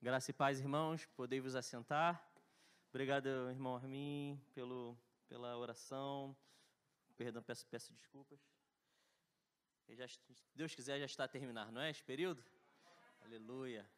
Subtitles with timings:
[0.00, 2.24] Graça e paz, irmãos, podei vos assentar.
[2.88, 6.36] Obrigado, irmão Armin, pelo, pela oração.
[7.16, 8.38] Perdão, peço, peço desculpas.
[9.88, 10.20] Já, se
[10.54, 12.44] Deus quiser, já está a terminar, não é esse período?
[13.22, 13.90] Aleluia.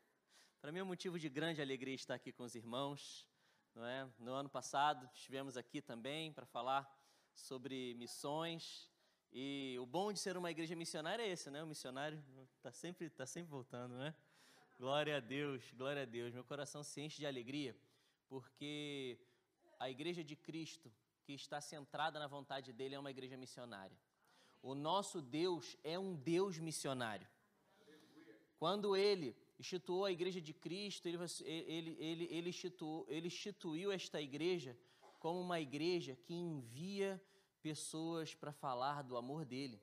[0.59, 3.27] Para mim é um motivo de grande alegria estar aqui com os irmãos.
[3.75, 4.09] Não é?
[4.19, 6.91] No ano passado estivemos aqui também para falar
[7.35, 8.91] sobre missões.
[9.30, 11.62] E o bom de ser uma igreja missionária é esse, né?
[11.62, 12.25] O missionário
[12.57, 14.14] está sempre, tá sempre voltando, né?
[14.80, 16.32] Glória a Deus, glória a Deus.
[16.32, 17.76] Meu coração se enche de alegria,
[18.30, 19.18] porque
[19.79, 20.90] a igreja de Cristo,
[21.22, 23.94] que está centrada na vontade dele, é uma igreja missionária.
[24.62, 27.29] O nosso Deus é um Deus missionário.
[28.58, 34.19] Quando ele instituiu a igreja de Cristo, ele, ele, ele, ele, instituiu, ele instituiu esta
[34.19, 34.75] igreja
[35.19, 37.22] como uma igreja que envia
[37.61, 39.78] pessoas para falar do amor dele.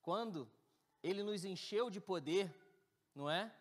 [0.00, 0.50] Quando
[1.02, 2.50] ele nos encheu de poder,
[3.14, 3.54] não é?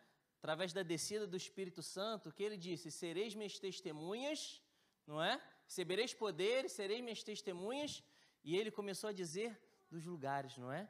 [0.45, 4.61] Através da descida do Espírito Santo, que ele disse: Sereis minhas testemunhas,
[5.07, 5.41] não é?
[5.65, 8.03] Recebereis poder, sereis minhas testemunhas.
[8.43, 10.87] E ele começou a dizer dos lugares, não é?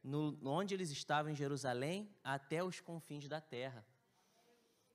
[0.00, 3.84] No, onde eles estavam em Jerusalém, até os confins da terra.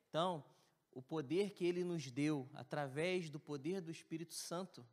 [0.08, 0.46] Então,
[0.94, 4.88] o poder que ele nos deu, através do poder do Espírito Santo,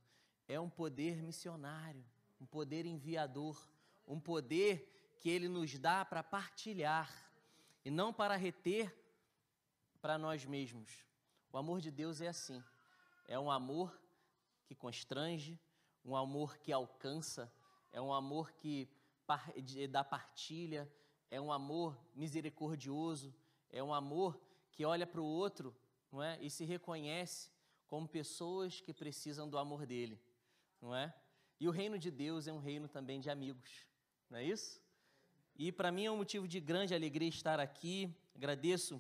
[0.49, 2.05] é um poder missionário,
[2.41, 3.57] um poder enviador,
[4.05, 7.30] um poder que ele nos dá para partilhar
[7.85, 8.95] e não para reter
[10.01, 11.05] para nós mesmos.
[11.53, 12.63] O amor de Deus é assim.
[13.27, 13.99] É um amor
[14.65, 15.59] que constrange,
[16.05, 17.53] um amor que alcança,
[17.93, 18.89] é um amor que
[19.91, 20.91] dá partilha,
[21.31, 23.35] é um amor misericordioso,
[23.71, 24.41] é um amor
[24.73, 25.75] que olha para o outro
[26.11, 26.39] não é?
[26.41, 27.51] e se reconhece
[27.87, 30.21] como pessoas que precisam do amor dele.
[30.81, 31.15] Não é?
[31.59, 33.87] E o reino de Deus é um reino também de amigos,
[34.29, 34.81] não é isso?
[35.63, 38.11] E para mim é um motivo de grande alegria estar aqui.
[38.35, 38.99] Agradeço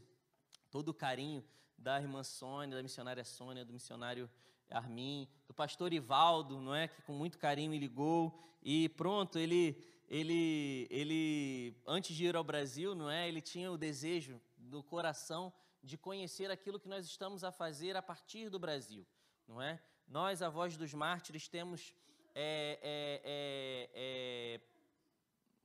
[0.71, 1.43] todo o carinho
[1.79, 4.29] da irmã Sônia, da missionária Sônia, do missionário
[4.69, 9.75] Armin, do pastor Ivaldo, não é, que com muito carinho me ligou e pronto, ele
[10.07, 15.51] ele ele antes de ir ao Brasil, não é, ele tinha o desejo do coração
[15.83, 19.07] de conhecer aquilo que nós estamos a fazer a partir do Brasil,
[19.49, 19.81] não é?
[20.07, 21.95] Nós, a voz dos mártires, temos
[22.35, 24.70] é, é, é, é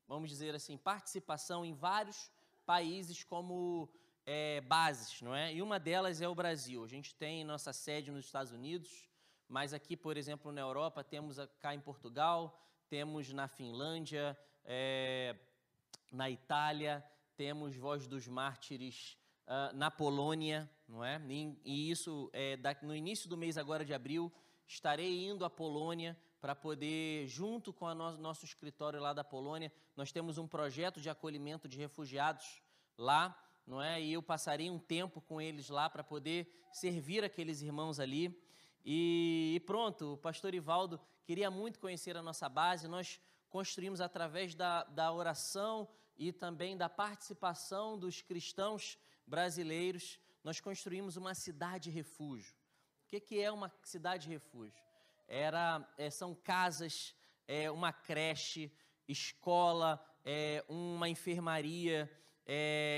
[0.07, 2.31] vamos dizer assim, participação em vários
[2.65, 3.89] países como
[4.25, 5.53] é, bases, não é?
[5.53, 6.83] E uma delas é o Brasil.
[6.83, 9.09] A gente tem nossa sede nos Estados Unidos,
[9.47, 15.35] mas aqui, por exemplo, na Europa, temos cá em Portugal, temos na Finlândia, é,
[16.11, 17.03] na Itália,
[17.35, 21.21] temos Voz dos Mártires uh, na Polônia, não é?
[21.29, 24.31] E, e isso, é, da, no início do mês agora de abril,
[24.67, 29.71] estarei indo à Polônia para poder, junto com o no, nosso escritório lá da Polônia,
[29.95, 32.61] nós temos um projeto de acolhimento de refugiados
[32.97, 34.01] lá, não é?
[34.01, 38.39] E eu passaria um tempo com eles lá para poder servir aqueles irmãos ali.
[38.83, 43.19] E, e pronto, o pastor Ivaldo queria muito conhecer a nossa base, nós
[43.49, 51.33] construímos através da, da oração e também da participação dos cristãos brasileiros, nós construímos uma
[51.33, 52.55] cidade refúgio.
[53.03, 54.83] O que, é uma cidade refúgio?
[55.27, 57.15] Era, é, são casas,
[57.47, 58.71] é, uma creche,
[59.07, 62.09] escola, é, uma enfermaria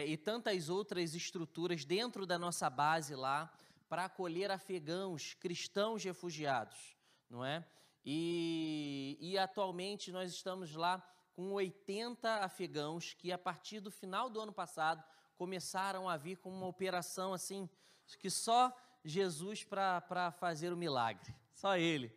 [0.06, 3.50] e tantas outras estruturas dentro da nossa base lá
[3.88, 6.98] para acolher afegãos, cristãos refugiados,
[7.30, 7.66] não é?
[8.04, 11.02] E, e atualmente nós estamos lá
[11.34, 15.02] com 80 afegãos que a partir do final do ano passado
[15.38, 17.70] começaram a vir com uma operação assim
[18.20, 21.34] que só Jesus para fazer o milagre.
[21.58, 22.16] Só ele,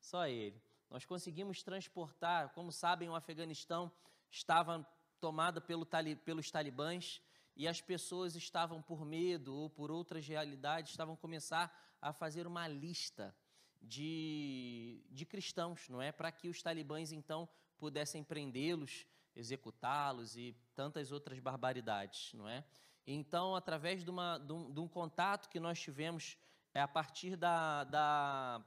[0.00, 0.60] só ele.
[0.90, 3.88] Nós conseguimos transportar, como sabem, o Afeganistão
[4.28, 4.84] estava
[5.20, 5.86] tomado pelo,
[6.24, 7.22] pelos talibãs
[7.54, 12.66] e as pessoas estavam por medo ou por outras realidades, estavam começar a fazer uma
[12.66, 13.32] lista
[13.80, 16.10] de, de cristãos, não é?
[16.10, 17.48] Para que os talibãs então
[17.78, 19.06] pudessem prendê-los,
[19.36, 22.64] executá-los e tantas outras barbaridades, não é?
[23.06, 26.36] Então, através de, uma, de, um, de um contato que nós tivemos
[26.74, 28.64] é, a partir da, da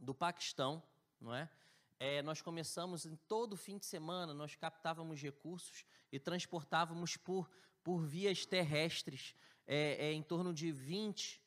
[0.00, 0.82] do Paquistão,
[1.20, 1.48] não é?
[1.98, 2.22] é?
[2.22, 7.48] nós começamos em todo fim de semana, nós captávamos recursos e transportávamos por,
[7.84, 9.34] por vias terrestres
[9.66, 11.40] é, é, em torno de 20,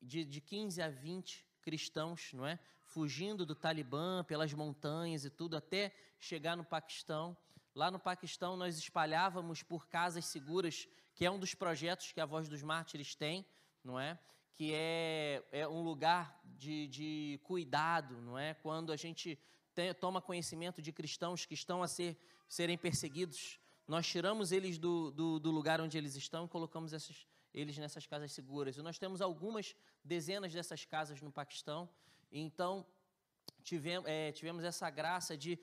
[0.00, 2.60] de, de 15 a 20 cristãos, não é?
[2.84, 7.36] Fugindo do Talibã pelas montanhas e tudo até chegar no Paquistão.
[7.74, 12.26] Lá no Paquistão nós espalhávamos por casas seguras, que é um dos projetos que a
[12.26, 13.44] Voz dos Mártires tem,
[13.82, 14.18] não é?
[14.56, 18.54] Que é, é um lugar de, de cuidado, não é?
[18.54, 19.38] Quando a gente
[19.74, 22.18] tem, toma conhecimento de cristãos que estão a ser,
[22.48, 27.26] serem perseguidos, nós tiramos eles do, do, do lugar onde eles estão e colocamos esses,
[27.52, 28.78] eles nessas casas seguras.
[28.78, 31.86] E nós temos algumas dezenas dessas casas no Paquistão.
[32.32, 32.84] Então,
[33.62, 35.58] tivemos, é, tivemos essa graça de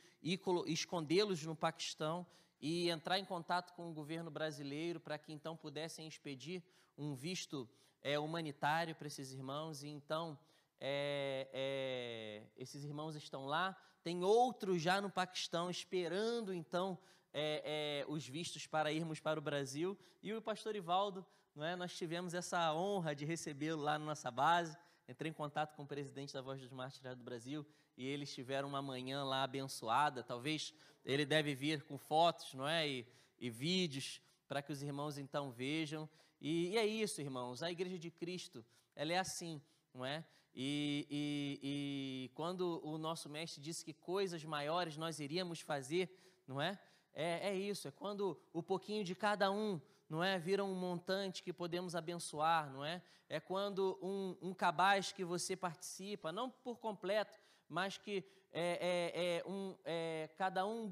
[0.68, 2.25] escondê-los no Paquistão
[2.62, 6.63] e entrar em contato com o governo brasileiro para que então pudessem expedir
[6.95, 7.68] um visto
[8.04, 9.82] é, humanitário para esses irmãos.
[9.84, 10.38] E então,
[10.80, 13.76] é, é, esses irmãos estão lá.
[14.04, 17.00] Tem outros já no Paquistão esperando então
[17.34, 19.98] é, é, os vistos para irmos para o Brasil.
[20.22, 24.30] E o pastor Ivaldo, não é, nós tivemos essa honra de recebê-lo lá na nossa
[24.30, 24.78] base.
[25.08, 27.66] Entrei em contato com o presidente da Voz dos Mártires do Brasil
[27.98, 30.24] e eles tiveram uma manhã lá abençoada.
[30.24, 30.74] Talvez
[31.06, 33.08] ele deve vir com fotos, não é, e,
[33.40, 36.10] e vídeos para que os irmãos então vejam.
[36.44, 37.63] E, e, é isso, irmãos.
[37.63, 39.62] A Igreja de Cristo, ela é assim,
[39.94, 40.25] não é?
[40.54, 46.13] E, e, e quando o nosso mestre disse que coisas maiores nós iríamos fazer,
[46.45, 46.78] não é?
[47.13, 49.80] É, é isso, é quando o pouquinho de cada um,
[50.10, 50.38] não é?
[50.38, 53.01] Vira um montante que podemos abençoar, não é?
[53.30, 59.38] É quando um, um cabaz que você participa, não por completo, mas que é, é,
[59.38, 60.90] é um, é, cada um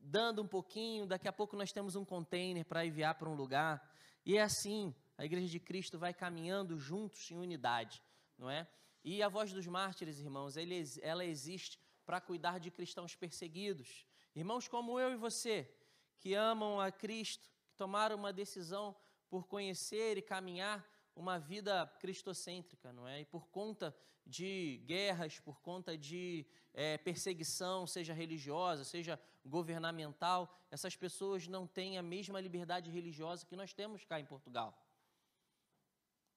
[0.00, 3.93] dando um pouquinho, daqui a pouco nós temos um container para enviar para um lugar.
[4.24, 8.02] E é assim, a Igreja de Cristo vai caminhando juntos em unidade,
[8.38, 8.66] não é?
[9.04, 10.56] E a voz dos mártires, irmãos,
[11.02, 14.06] ela existe para cuidar de cristãos perseguidos.
[14.34, 15.70] Irmãos como eu e você,
[16.18, 18.96] que amam a Cristo, que tomaram uma decisão
[19.28, 23.20] por conhecer e caminhar uma vida cristocêntrica, não é?
[23.20, 23.94] E por conta
[24.26, 31.98] de guerras, por conta de é, perseguição, seja religiosa, seja governamental, essas pessoas não têm
[31.98, 34.78] a mesma liberdade religiosa que nós temos cá em Portugal.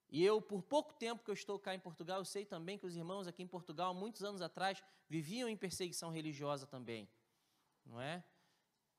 [0.09, 2.86] E eu, por pouco tempo que eu estou cá em Portugal, eu sei também que
[2.86, 7.09] os irmãos aqui em Portugal, muitos anos atrás, viviam em perseguição religiosa também,
[7.86, 8.24] não é?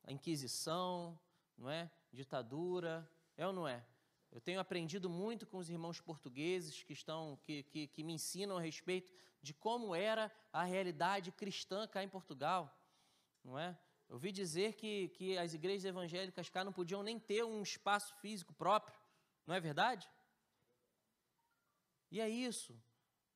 [0.05, 1.19] A Inquisição,
[1.57, 1.91] não é?
[2.13, 3.85] Ditadura, é ou não é?
[4.31, 8.59] Eu tenho aprendido muito com os irmãos portugueses que estão, que, que, que me ensinam
[8.59, 12.71] a respeito de como era a realidade cristã cá em Portugal,
[13.43, 13.79] não é?
[14.09, 18.15] Eu ouvi dizer que, que as igrejas evangélicas cá não podiam nem ter um espaço
[18.17, 18.99] físico próprio,
[19.47, 20.11] não é verdade?
[22.11, 22.75] E é isso.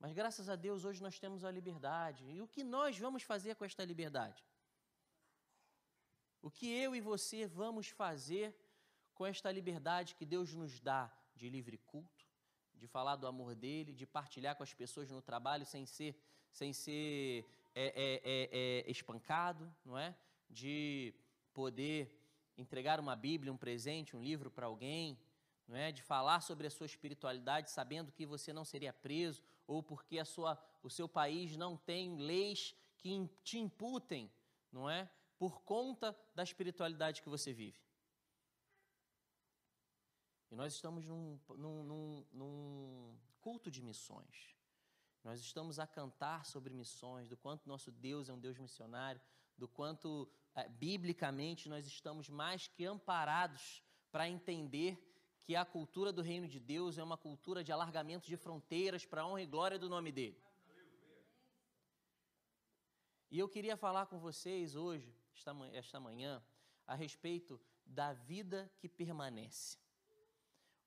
[0.00, 2.24] Mas graças a Deus hoje nós temos a liberdade.
[2.28, 4.42] E o que nós vamos fazer com esta liberdade?
[6.40, 8.52] O que eu e você vamos fazer
[9.14, 12.26] com esta liberdade que Deus nos dá de livre culto,
[12.74, 16.16] de falar do amor dele, de partilhar com as pessoas no trabalho sem ser,
[16.50, 20.16] sem ser é, é, é, é, espancado, não é?
[20.52, 21.12] De
[21.52, 22.22] poder
[22.56, 25.18] entregar uma Bíblia, um presente, um livro para alguém,
[25.66, 25.90] não é?
[25.90, 30.24] De falar sobre a sua espiritualidade, sabendo que você não seria preso ou porque a
[30.24, 34.30] sua, o seu país não tem leis que te imputem,
[34.70, 35.10] não é?
[35.38, 37.80] Por conta da espiritualidade que você vive.
[40.50, 44.54] E nós estamos num, num, num, num culto de missões.
[45.24, 49.20] Nós estamos a cantar sobre missões, do quanto nosso Deus é um Deus missionário,
[49.56, 54.98] do quanto, é, biblicamente, nós estamos mais que amparados para entender
[55.40, 59.22] que a cultura do reino de Deus é uma cultura de alargamento de fronteiras para
[59.22, 60.40] a honra e glória do nome dele.
[63.30, 65.16] E eu queria falar com vocês hoje,
[65.72, 66.42] esta manhã,
[66.86, 69.82] a respeito da vida que permanece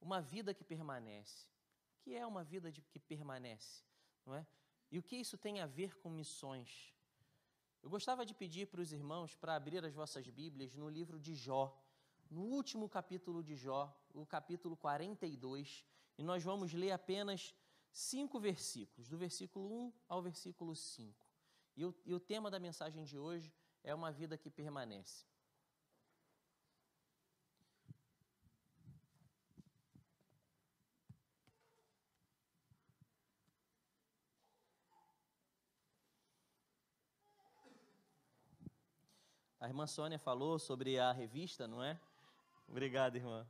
[0.05, 1.47] uma vida que permanece.
[1.95, 3.83] O que é uma vida de, que permanece?
[4.25, 4.45] Não é?
[4.91, 6.93] E o que isso tem a ver com missões?
[7.85, 11.35] Eu gostava de pedir para os irmãos para abrir as vossas Bíblias no livro de
[11.35, 11.79] Jó,
[12.31, 15.85] no último capítulo de Jó, o capítulo 42,
[16.17, 17.53] e nós vamos ler apenas
[17.91, 21.27] cinco versículos, do versículo 1 ao versículo 5.
[21.77, 25.23] E o, e o tema da mensagem de hoje é uma vida que permanece.
[39.65, 41.99] A irmã Sônia falou sobre a revista, não é?
[42.67, 43.47] Obrigado, irmã.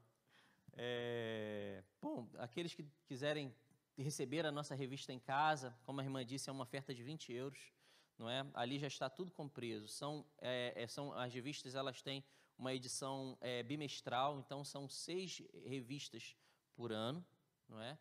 [0.71, 3.53] É, bom, aqueles que quiserem
[3.97, 7.33] receber a nossa revista em casa, como a irmã disse, é uma oferta de 20
[7.33, 7.59] euros,
[8.17, 8.47] não é?
[8.53, 9.89] Ali já está tudo compreso.
[9.89, 12.23] São, é, é, são as revistas, elas têm
[12.57, 16.33] uma edição é, bimestral, então são seis revistas
[16.77, 17.25] por ano,
[17.67, 17.97] não é?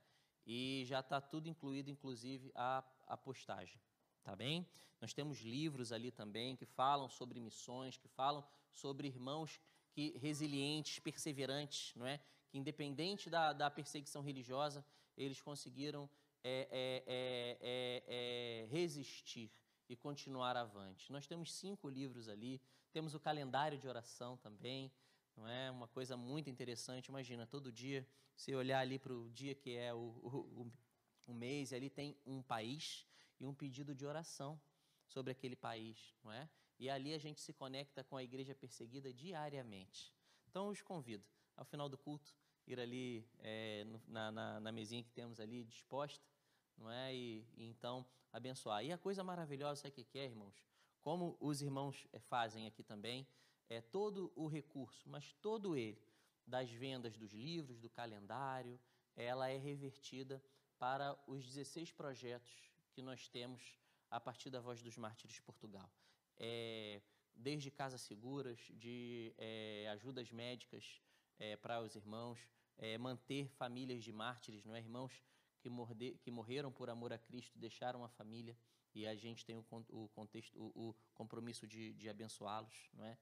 [0.47, 3.80] E já está tudo incluído, inclusive a, a postagem
[4.25, 4.66] tá bem?
[5.00, 9.61] Nós temos livros ali também que falam sobre missões, que falam sobre irmãos
[9.93, 12.19] que resilientes, perseverantes, não é?
[12.49, 14.85] Que independente da, da perseguição religiosa,
[15.16, 16.09] eles conseguiram
[16.43, 19.52] é, é, é, é, é resistir
[19.88, 21.12] e continuar avante.
[21.12, 22.61] Nós temos cinco livros ali,
[22.93, 24.90] temos o calendário de oração também,
[25.37, 25.71] não é?
[25.71, 27.09] Uma coisa muito interessante.
[27.09, 30.73] Imagina, todo dia, você olhar ali para o dia que é o, o,
[31.26, 33.07] o mês, e ali tem um país
[33.38, 34.61] e um pedido de oração
[35.07, 36.49] sobre aquele país, não é?
[36.79, 40.12] E ali a gente se conecta com a igreja perseguida diariamente.
[40.49, 41.25] Então, eu os convido,
[41.57, 42.35] ao final do culto,
[42.67, 46.25] ir ali é, na, na, na, mesinha que temos ali disposta,
[46.76, 47.14] não é?
[47.14, 48.85] E, e, então abençoar.
[48.85, 50.55] E a coisa maravilhosa, o que é, irmãos?
[51.00, 53.26] Como os irmãos é, fazem aqui também,
[53.69, 56.03] é todo o recurso, mas todo ele,
[56.47, 58.79] das vendas dos livros, do calendário,
[59.17, 60.43] ela é revertida
[60.79, 63.78] para os 16 projetos que nós temos
[64.10, 65.90] a partir da Voz dos Mártires Portugal.
[66.36, 67.02] É,
[67.34, 71.02] desde casas seguras, de é, ajudas médicas
[71.38, 72.38] é, para os irmãos,
[72.78, 75.22] é, manter famílias de mártires, não é, irmãos
[75.58, 78.56] que, morde, que morreram por amor a Cristo, deixaram a família
[78.94, 83.18] e a gente tem o, o contexto, o, o compromisso de, de abençoá-los, não é?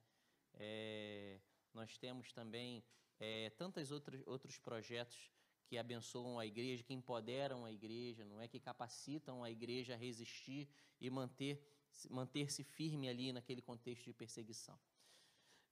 [0.55, 1.41] é?
[1.73, 2.85] Nós temos também
[3.19, 5.31] é, tantos outros, outros projetos
[5.67, 8.49] que abençoam a igreja, que empoderam a igreja, não é?
[8.49, 10.69] Que capacitam a igreja a resistir
[11.01, 11.61] e manter
[12.11, 14.79] manter-se firme ali naquele contexto de perseguição.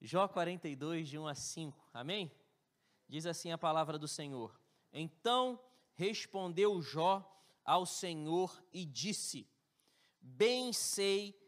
[0.00, 2.30] Jó 42, de 1 a 5, amém?
[3.08, 4.58] Diz assim a palavra do Senhor.
[4.92, 5.58] Então
[5.94, 7.26] respondeu Jó
[7.64, 9.48] ao Senhor e disse:
[10.20, 11.38] Bem sei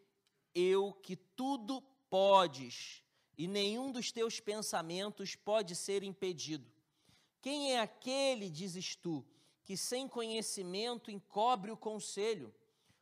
[0.54, 1.80] eu que tudo
[2.10, 3.02] podes,
[3.36, 6.71] e nenhum dos teus pensamentos pode ser impedido.
[7.42, 9.26] Quem é aquele, dizes tu,
[9.64, 12.54] que sem conhecimento encobre o conselho?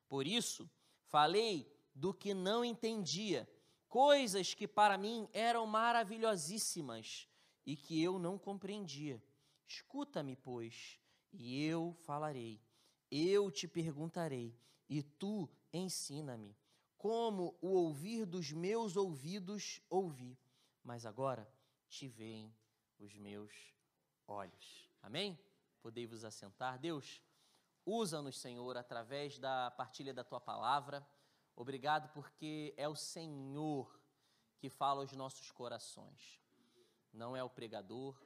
[0.08, 0.68] Por isso,
[1.04, 3.46] falei do que não entendia,
[3.86, 7.28] coisas que para mim eram maravilhosíssimas
[7.66, 9.22] e que eu não compreendia.
[9.68, 10.98] Escuta-me, pois,
[11.30, 12.62] e eu falarei.
[13.10, 14.56] Eu te perguntarei,
[14.88, 16.56] e tu ensina-me.
[16.96, 20.38] Como o ouvir dos meus ouvidos ouvi,
[20.82, 21.46] mas agora
[21.90, 22.54] te veem
[22.98, 23.52] os meus
[24.30, 24.88] olhos.
[25.02, 25.38] Amém?
[25.82, 26.78] Podei vos assentar.
[26.78, 27.20] Deus,
[27.84, 31.06] usa-nos, Senhor, através da partilha da tua palavra.
[31.56, 34.00] Obrigado porque é o Senhor
[34.58, 36.40] que fala aos nossos corações.
[37.12, 38.16] Não é o pregador,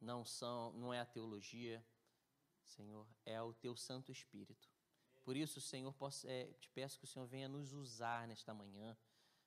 [0.00, 1.84] não são, não é a teologia,
[2.62, 4.70] Senhor, é o teu Santo Espírito.
[5.24, 8.96] Por isso, Senhor, posso, é, te peço que o Senhor venha nos usar nesta manhã,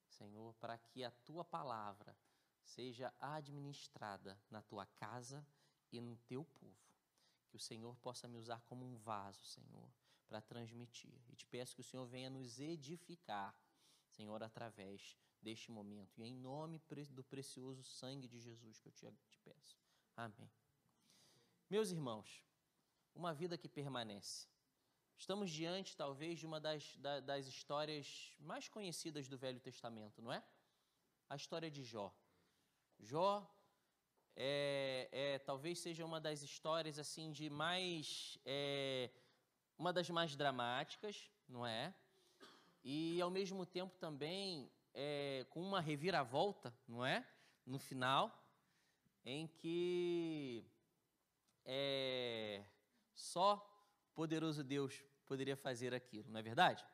[0.09, 2.13] Senhor, para que a tua palavra
[2.69, 5.45] seja administrada na tua casa
[5.91, 6.77] e no teu povo.
[7.49, 9.89] Que o Senhor possa me usar como um vaso, Senhor,
[10.27, 11.19] para transmitir.
[11.29, 13.55] E te peço que o Senhor venha nos edificar,
[14.11, 16.21] Senhor, através deste momento.
[16.21, 16.79] E em nome
[17.11, 19.77] do precioso sangue de Jesus que eu te, te peço.
[20.15, 20.51] Amém.
[21.69, 22.43] Meus irmãos,
[23.15, 24.47] uma vida que permanece.
[25.17, 26.95] Estamos diante, talvez, de uma das,
[27.25, 30.43] das histórias mais conhecidas do Velho Testamento, não é?
[31.27, 32.13] A história de Jó.
[32.99, 33.47] Jó
[34.35, 39.09] é, é, talvez seja uma das histórias assim de mais é,
[39.77, 41.93] uma das mais dramáticas, não é?
[42.83, 47.27] E ao mesmo tempo também é, com uma reviravolta, não é?
[47.65, 48.31] No final,
[49.25, 50.65] em que
[51.65, 52.63] é,
[53.13, 53.65] só
[54.13, 56.85] poderoso Deus poderia fazer aquilo, não é verdade?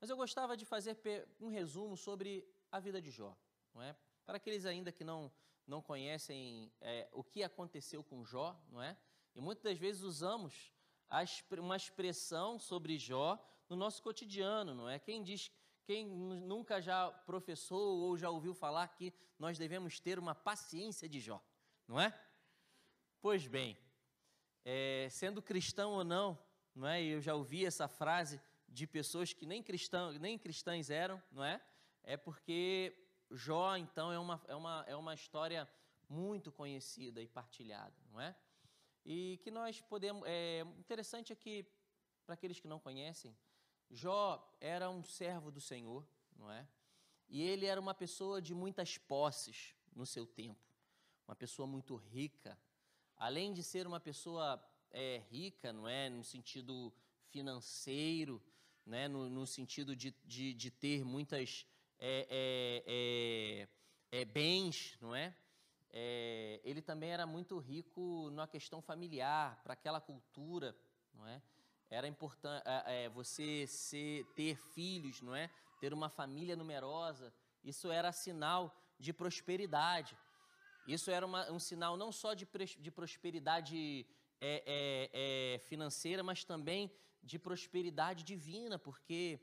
[0.00, 0.96] Mas eu gostava de fazer
[1.40, 3.36] um resumo sobre a vida de Jó,
[3.74, 3.96] não é?
[4.24, 5.30] Para aqueles ainda que não
[5.70, 8.98] não conhecem é, o que aconteceu com Jó, não é?
[9.36, 10.72] E muitas das vezes usamos
[11.58, 14.98] uma expressão sobre Jó no nosso cotidiano, não é?
[14.98, 15.50] Quem diz,
[15.84, 21.20] quem nunca já professou ou já ouviu falar que nós devemos ter uma paciência de
[21.20, 21.40] Jó,
[21.86, 22.12] não é?
[23.20, 23.78] Pois bem,
[24.64, 26.36] é, sendo cristão ou não,
[26.74, 27.00] não é?
[27.00, 31.62] Eu já ouvi essa frase de pessoas que nem cristão, nem cristãs eram, não é?
[32.02, 32.99] É porque
[33.30, 35.68] Jó, então, é uma, é uma, é uma história
[36.08, 38.36] muito conhecida e partilhada, não é?
[39.04, 40.22] E que nós podemos.
[40.26, 41.64] É interessante é que,
[42.26, 43.36] para aqueles que não conhecem,
[43.90, 46.06] Jó era um servo do Senhor,
[46.36, 46.66] não é?
[47.28, 50.60] E ele era uma pessoa de muitas posses no seu tempo,
[51.26, 52.58] uma pessoa muito rica.
[53.16, 56.08] Além de ser uma pessoa é, rica, não é?
[56.08, 56.92] No sentido
[57.28, 58.42] financeiro,
[58.84, 59.06] né?
[59.06, 61.66] no, no sentido de, de, de ter muitas
[62.00, 63.68] é, é,
[64.12, 65.34] é, é, bens, não é?
[65.92, 66.60] é?
[66.64, 70.74] Ele também era muito rico na questão familiar, para aquela cultura,
[71.12, 71.42] não é?
[71.90, 75.50] Era importante é, você ser, ter filhos, não é?
[75.80, 77.34] Ter uma família numerosa.
[77.62, 80.16] Isso era sinal de prosperidade.
[80.86, 82.46] Isso era uma, um sinal não só de,
[82.78, 84.06] de prosperidade
[85.66, 86.90] financeira, mas também
[87.22, 89.40] de prosperidade divina, porque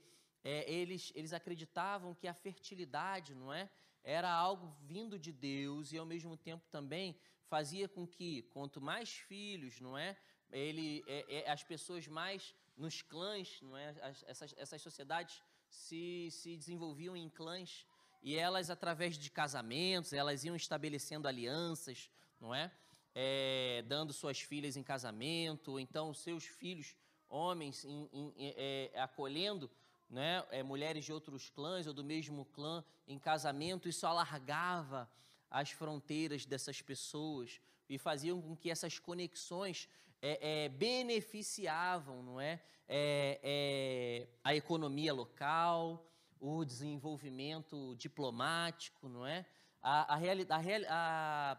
[0.49, 3.69] é, eles, eles acreditavam que a fertilidade, não é?
[4.01, 9.09] era algo vindo de Deus e ao mesmo tempo também fazia com que quanto mais
[9.09, 10.15] filhos, não é,
[10.49, 16.29] ele, é, é, as pessoas mais nos clãs, não é, as, essas, essas sociedades se,
[16.31, 17.85] se desenvolviam em clãs
[18.23, 22.71] e elas através de casamentos, elas iam estabelecendo alianças, não é,
[23.13, 26.95] é dando suas filhas em casamento, ou então seus filhos
[27.27, 29.69] homens em, em, é, acolhendo
[30.09, 35.09] né, é, mulheres de outros clãs ou do mesmo clã em casamento, isso alargava
[35.49, 39.87] as fronteiras dessas pessoas e faziam com que essas conexões
[40.21, 42.61] é, é, beneficiavam não é?
[42.87, 43.39] é?
[43.43, 46.05] É, a economia local,
[46.39, 49.45] o desenvolvimento diplomático, não é?
[49.81, 50.57] A, a, a,
[50.89, 51.57] a,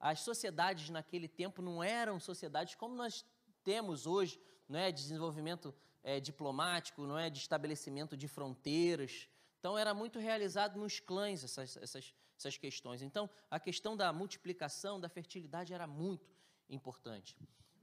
[0.00, 3.24] as sociedades naquele tempo não eram sociedades como nós
[3.62, 4.90] temos hoje, não é?
[4.90, 9.28] desenvolvimento é, diplomático, não é, de estabelecimento de fronteiras.
[9.58, 13.02] Então era muito realizado nos clãs essas, essas, essas questões.
[13.02, 16.34] Então a questão da multiplicação, da fertilidade era muito
[16.68, 17.36] importante.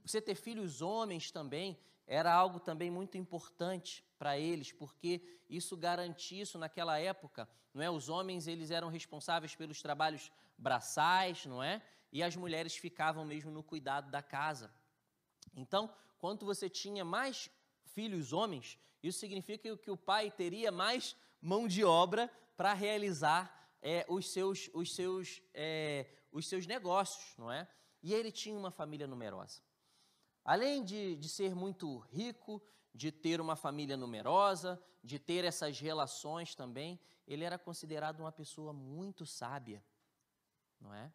[0.04, 6.42] Você ter filhos homens também era algo também muito importante para eles, porque isso garantia
[6.42, 7.90] isso naquela época, não é?
[7.90, 11.82] Os homens eles eram responsáveis pelos trabalhos braçais, não é?
[12.10, 14.72] E as mulheres ficavam mesmo no cuidado da casa.
[15.54, 17.50] Então, quanto você tinha mais
[17.88, 24.04] filhos homens, isso significa que o pai teria mais mão de obra para realizar é,
[24.08, 27.68] os, seus, os, seus, é, os seus negócios, não é?
[28.02, 29.62] E ele tinha uma família numerosa.
[30.44, 32.62] Além de, de ser muito rico,
[32.94, 38.72] de ter uma família numerosa, de ter essas relações também, ele era considerado uma pessoa
[38.72, 39.84] muito sábia,
[40.80, 41.12] não é?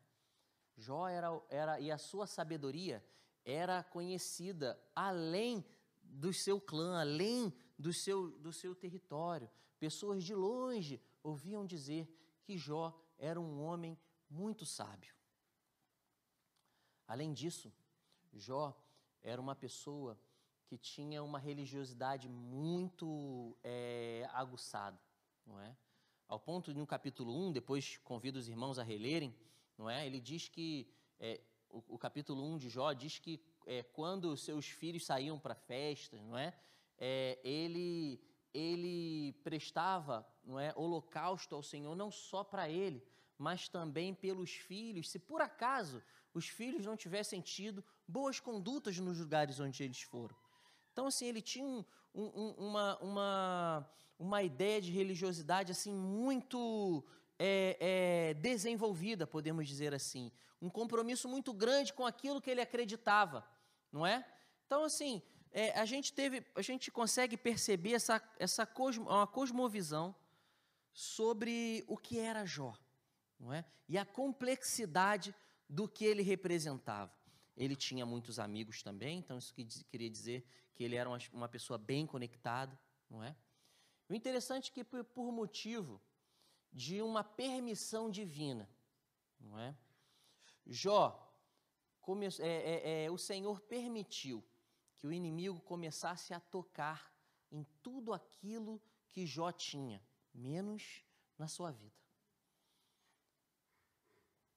[0.77, 3.03] Jó era, era e a sua sabedoria
[3.45, 5.65] era conhecida além
[6.13, 9.49] do seu clã, além do seu, do seu território.
[9.79, 12.07] Pessoas de longe ouviam dizer
[12.43, 13.97] que Jó era um homem
[14.29, 15.13] muito sábio.
[17.07, 17.73] Além disso,
[18.33, 18.75] Jó
[19.21, 20.17] era uma pessoa
[20.65, 24.99] que tinha uma religiosidade muito é, aguçada,
[25.45, 25.75] não é?
[26.27, 29.35] Ao ponto de no capítulo 1, depois convido os irmãos a relerem,
[29.77, 30.05] não é?
[30.05, 30.87] Ele diz que,
[31.19, 35.55] é, o, o capítulo 1 de Jó diz que é, quando seus filhos saíam para
[35.55, 36.53] festas, não é?
[36.97, 37.39] é?
[37.43, 38.21] ele
[38.53, 43.03] ele prestava, não é, holocausto ao Senhor não só para ele,
[43.35, 45.09] mas também pelos filhos.
[45.09, 50.35] Se por acaso os filhos não tivessem tido boas condutas nos lugares onde eles foram.
[50.91, 57.03] Então, assim, ele tinha um, um, uma, uma, uma ideia de religiosidade assim muito
[57.45, 60.31] é, é, desenvolvida, podemos dizer assim.
[60.61, 63.45] Um compromisso muito grande com aquilo que ele acreditava
[63.93, 64.27] não é?
[64.65, 70.15] Então, assim, é, a gente teve, a gente consegue perceber essa, essa cosmo, uma cosmovisão
[70.91, 72.75] sobre o que era Jó,
[73.39, 73.63] não é?
[73.87, 75.33] E a complexidade
[75.69, 77.13] do que ele representava.
[77.55, 81.47] Ele tinha muitos amigos também, então isso que queria dizer que ele era uma, uma
[81.47, 82.77] pessoa bem conectada,
[83.07, 83.35] não é?
[84.09, 86.01] O interessante é que por, por motivo
[86.73, 88.67] de uma permissão divina,
[89.39, 89.77] não é?
[90.65, 91.23] Jó
[92.01, 94.43] come, é, é, é, o Senhor permitiu
[94.97, 97.13] que o inimigo começasse a tocar
[97.51, 100.01] em tudo aquilo que Jó tinha,
[100.33, 101.03] menos
[101.37, 101.95] na sua vida.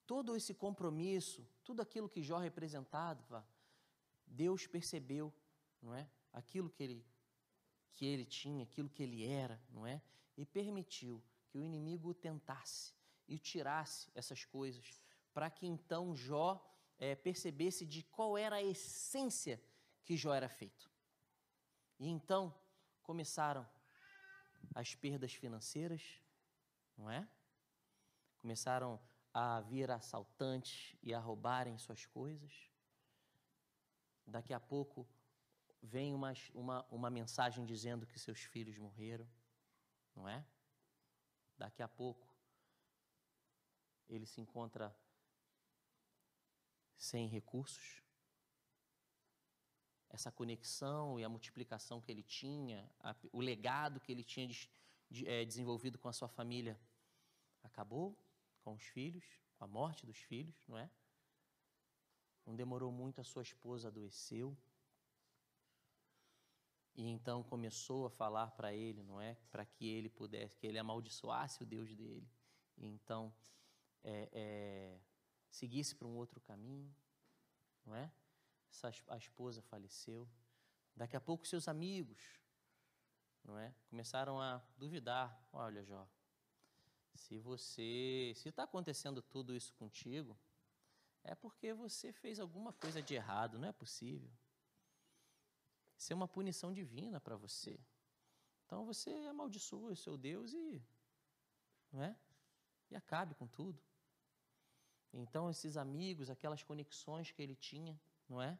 [0.06, 3.46] Todo esse compromisso, tudo aquilo que Jó representava,
[4.26, 5.32] Deus percebeu,
[5.82, 6.08] não é?
[6.32, 7.06] Aquilo que ele
[7.92, 10.02] que ele tinha, aquilo que ele era, não é?
[10.36, 11.22] E permitiu
[11.56, 12.92] que o inimigo tentasse
[13.26, 15.00] e tirasse essas coisas,
[15.32, 16.62] para que então Jó
[16.98, 19.58] é, percebesse de qual era a essência
[20.04, 20.90] que Jó era feito.
[21.98, 22.54] E então
[23.02, 23.66] começaram
[24.74, 26.20] as perdas financeiras,
[26.94, 27.26] não é?
[28.38, 29.00] Começaram
[29.32, 32.70] a vir assaltantes e a roubarem suas coisas.
[34.26, 35.08] Daqui a pouco
[35.80, 39.26] vem uma, uma, uma mensagem dizendo que seus filhos morreram,
[40.14, 40.44] não é?
[41.56, 42.26] Daqui a pouco
[44.08, 44.94] ele se encontra
[46.96, 48.02] sem recursos.
[50.08, 54.70] Essa conexão e a multiplicação que ele tinha, a, o legado que ele tinha de,
[55.10, 56.78] de, é, desenvolvido com a sua família,
[57.62, 58.16] acabou
[58.62, 59.24] com os filhos,
[59.58, 60.90] com a morte dos filhos, não é?
[62.46, 64.56] Não demorou muito, a sua esposa adoeceu.
[66.96, 69.36] E então começou a falar para ele, não é?
[69.50, 72.26] Para que ele pudesse, que ele amaldiçoasse o Deus dele.
[72.78, 73.32] E então,
[74.02, 75.00] é, é,
[75.50, 76.90] seguisse para um outro caminho,
[77.84, 78.10] não é?
[79.08, 80.28] a esposa faleceu.
[80.94, 82.18] Daqui a pouco seus amigos,
[83.44, 83.74] não é?
[83.90, 85.38] Começaram a duvidar.
[85.52, 86.08] Olha, Jó,
[87.14, 90.36] Se você, se está acontecendo tudo isso contigo,
[91.22, 94.30] é porque você fez alguma coisa de errado, não é possível.
[95.96, 97.78] Isso é uma punição divina para você.
[98.66, 100.82] Então você amaldiçoa o seu Deus e,
[101.92, 102.16] não é?
[102.90, 103.80] E acabe com tudo.
[105.12, 108.58] Então esses amigos, aquelas conexões que ele tinha, não é?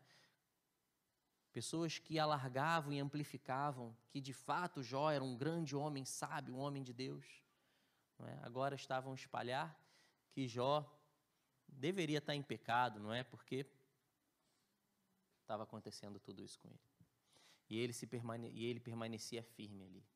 [1.53, 6.59] Pessoas que alargavam e amplificavam que de fato Jó era um grande homem sábio, um
[6.59, 7.43] homem de Deus.
[8.21, 8.39] É?
[8.43, 9.79] Agora estavam a espalhar
[10.31, 10.91] que Jó
[11.67, 13.23] deveria estar em pecado, não é?
[13.23, 13.67] Porque
[15.43, 16.96] estava acontecendo tudo isso com ele.
[17.69, 20.07] E ele, se permane e ele permanecia firme ali.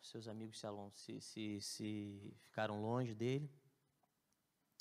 [0.00, 3.50] Seus amigos se, se, se ficaram longe dele.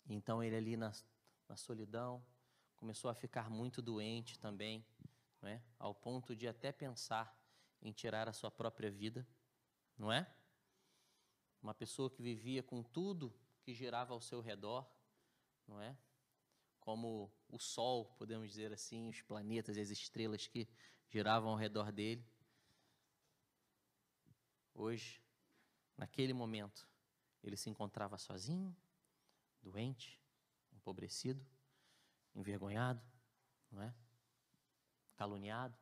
[0.09, 0.91] Então ele ali na,
[1.47, 2.25] na solidão
[2.75, 4.85] começou a ficar muito doente também,
[5.41, 5.61] não é?
[5.77, 7.35] ao ponto de até pensar
[7.81, 9.27] em tirar a sua própria vida,
[9.97, 10.31] não é?
[11.61, 14.89] Uma pessoa que vivia com tudo que girava ao seu redor,
[15.67, 15.97] não é?
[16.87, 20.65] Como o Sol, podemos dizer assim, os planetas e as estrelas que
[21.09, 22.25] giravam ao redor dele.
[24.73, 25.21] Hoje,
[25.97, 26.87] naquele momento,
[27.43, 28.73] ele se encontrava sozinho,
[29.61, 30.17] doente,
[30.71, 31.45] empobrecido,
[32.33, 33.03] envergonhado,
[33.69, 33.93] não é?
[35.17, 35.77] Caluniado.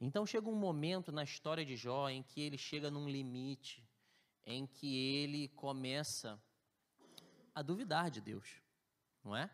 [0.00, 3.86] Então chega um momento na história de Jó em que ele chega num limite,
[4.46, 6.42] em que ele começa
[7.54, 8.66] a duvidar de Deus
[9.22, 9.50] não é?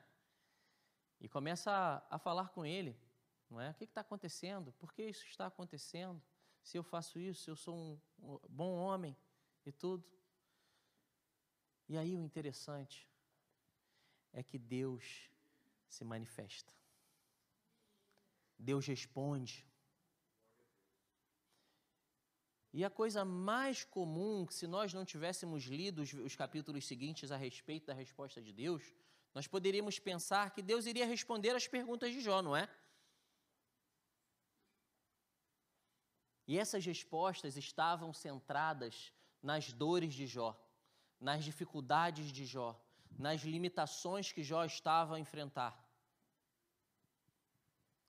[1.20, 2.98] E começa a, a falar com ele,
[3.48, 3.70] não é?
[3.70, 4.72] O que está acontecendo?
[4.72, 6.22] Por que isso está acontecendo?
[6.62, 9.16] Se eu faço isso, eu sou um, um bom homem
[9.64, 10.04] e tudo.
[11.88, 13.08] E aí o interessante
[14.32, 15.30] é que Deus
[15.86, 16.72] se manifesta.
[18.58, 19.66] Deus responde.
[22.72, 27.36] E a coisa mais comum, se nós não tivéssemos lido os, os capítulos seguintes a
[27.36, 28.82] respeito da resposta de Deus,
[29.34, 32.68] nós poderíamos pensar que Deus iria responder às perguntas de Jó, não é?
[36.46, 40.56] E essas respostas estavam centradas nas dores de Jó,
[41.18, 42.80] nas dificuldades de Jó,
[43.18, 45.82] nas limitações que Jó estava a enfrentar.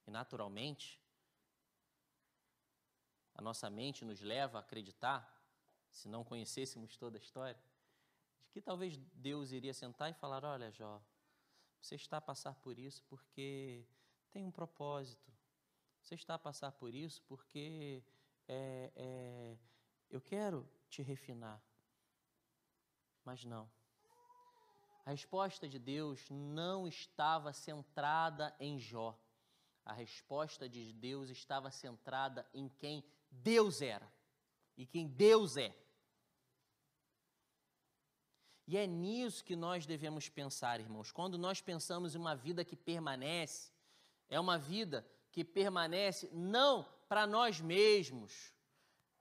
[0.05, 1.01] E, naturalmente,
[3.33, 5.33] a nossa mente nos leva a acreditar,
[5.89, 7.59] se não conhecêssemos toda a história,
[8.45, 11.01] de que talvez Deus iria sentar e falar: Olha, Jó,
[11.85, 13.85] você está a passar por isso porque
[14.31, 15.31] tem um propósito.
[16.01, 18.03] Você está a passar por isso porque
[18.47, 19.57] é, é,
[20.09, 21.61] eu quero te refinar.
[23.23, 23.69] Mas não.
[25.05, 29.15] A resposta de Deus não estava centrada em Jó.
[29.85, 34.11] A resposta de Deus estava centrada em quem Deus era
[34.75, 35.75] e quem Deus é.
[38.67, 41.11] E é nisso que nós devemos pensar, irmãos.
[41.11, 43.71] Quando nós pensamos em uma vida que permanece,
[44.27, 48.53] é uma vida que permanece não para nós mesmos,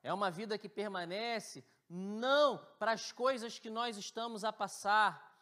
[0.03, 5.33] é uma vida que permanece não para as coisas que nós estamos a passar,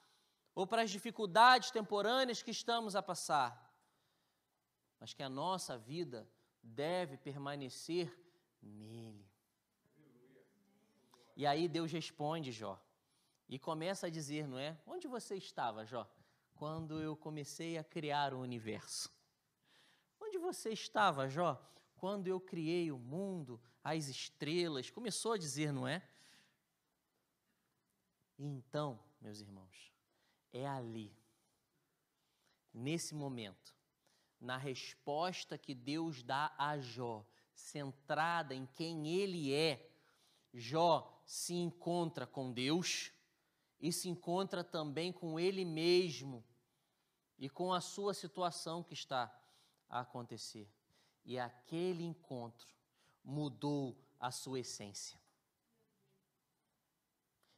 [0.55, 3.73] ou para as dificuldades temporâneas que estamos a passar,
[4.99, 6.29] mas que a nossa vida
[6.62, 8.12] deve permanecer
[8.61, 9.25] nele.
[11.37, 12.79] E aí Deus responde, Jó
[13.53, 14.81] e começa a dizer, não é?
[14.87, 16.11] Onde você estava, Jó?
[16.55, 19.12] Quando eu comecei a criar o universo.
[20.19, 21.62] Onde você estava, Jó?
[21.97, 24.88] Quando eu criei o mundo, as estrelas.
[24.88, 26.03] Começou a dizer, não é?
[28.38, 29.93] Então, meus irmãos,
[30.51, 31.15] é ali,
[32.73, 33.77] nesse momento,
[34.41, 37.23] na resposta que Deus dá a Jó,
[37.55, 39.93] centrada em quem ele é,
[40.55, 43.12] Jó se encontra com Deus
[43.83, 46.45] e se encontra também com ele mesmo
[47.37, 49.37] e com a sua situação que está
[49.88, 50.71] a acontecer.
[51.25, 52.73] E aquele encontro
[53.25, 55.21] mudou a sua essência.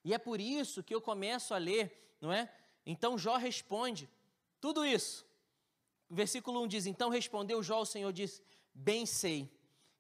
[0.03, 2.51] E é por isso que eu começo a ler, não é?
[2.87, 4.09] Então Jó responde
[4.61, 5.27] tudo isso.
[6.09, 9.51] Versículo 1 diz: Então respondeu Jó, o Senhor disse: Bem sei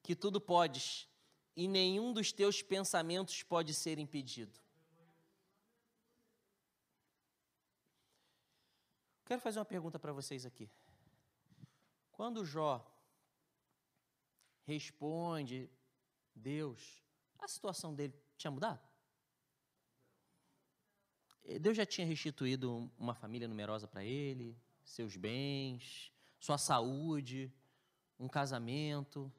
[0.02, 1.06] que tudo podes,
[1.54, 4.63] e nenhum dos teus pensamentos pode ser impedido.
[9.34, 10.70] Quero fazer uma pergunta para vocês aqui.
[12.12, 12.88] Quando Jó
[14.62, 15.68] responde,
[16.32, 17.02] Deus,
[17.40, 18.80] a situação dele tinha mudado?
[21.60, 27.52] Deus já tinha restituído uma família numerosa para ele, seus bens, sua saúde,
[28.20, 29.32] um casamento,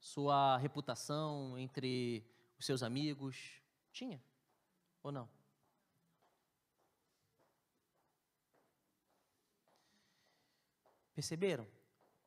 [0.00, 2.26] sua reputação entre
[2.58, 3.60] os seus amigos?
[3.92, 4.18] Tinha
[5.02, 5.35] ou não?
[11.16, 11.66] Perceberam?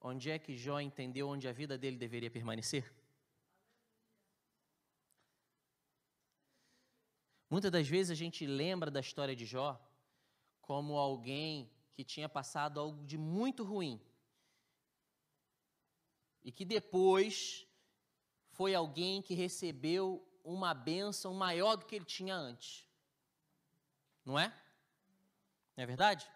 [0.02, 2.92] Onde é que Jó entendeu onde a vida dele deveria permanecer?
[7.48, 9.80] Muitas das vezes a gente lembra da história de Jó
[10.60, 14.02] como alguém que tinha passado algo de muito ruim
[16.42, 17.68] e que depois
[18.54, 22.88] foi alguém que recebeu uma bênção maior do que ele tinha antes.
[24.26, 24.48] Não é?
[25.78, 26.28] Não é verdade?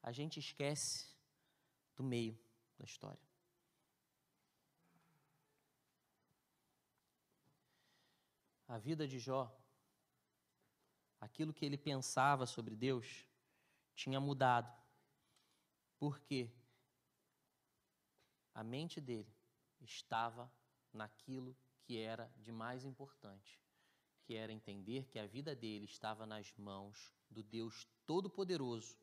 [0.00, 1.13] A gente esquece
[1.96, 2.38] do meio
[2.78, 3.22] da história.
[8.66, 9.54] A vida de Jó,
[11.20, 13.26] aquilo que ele pensava sobre Deus,
[13.94, 14.72] tinha mudado.
[15.98, 16.50] Por quê?
[18.54, 19.32] A mente dele
[19.80, 20.50] estava
[20.92, 23.60] naquilo que era de mais importante,
[24.22, 28.98] que era entender que a vida dele estava nas mãos do Deus Todo-Poderoso.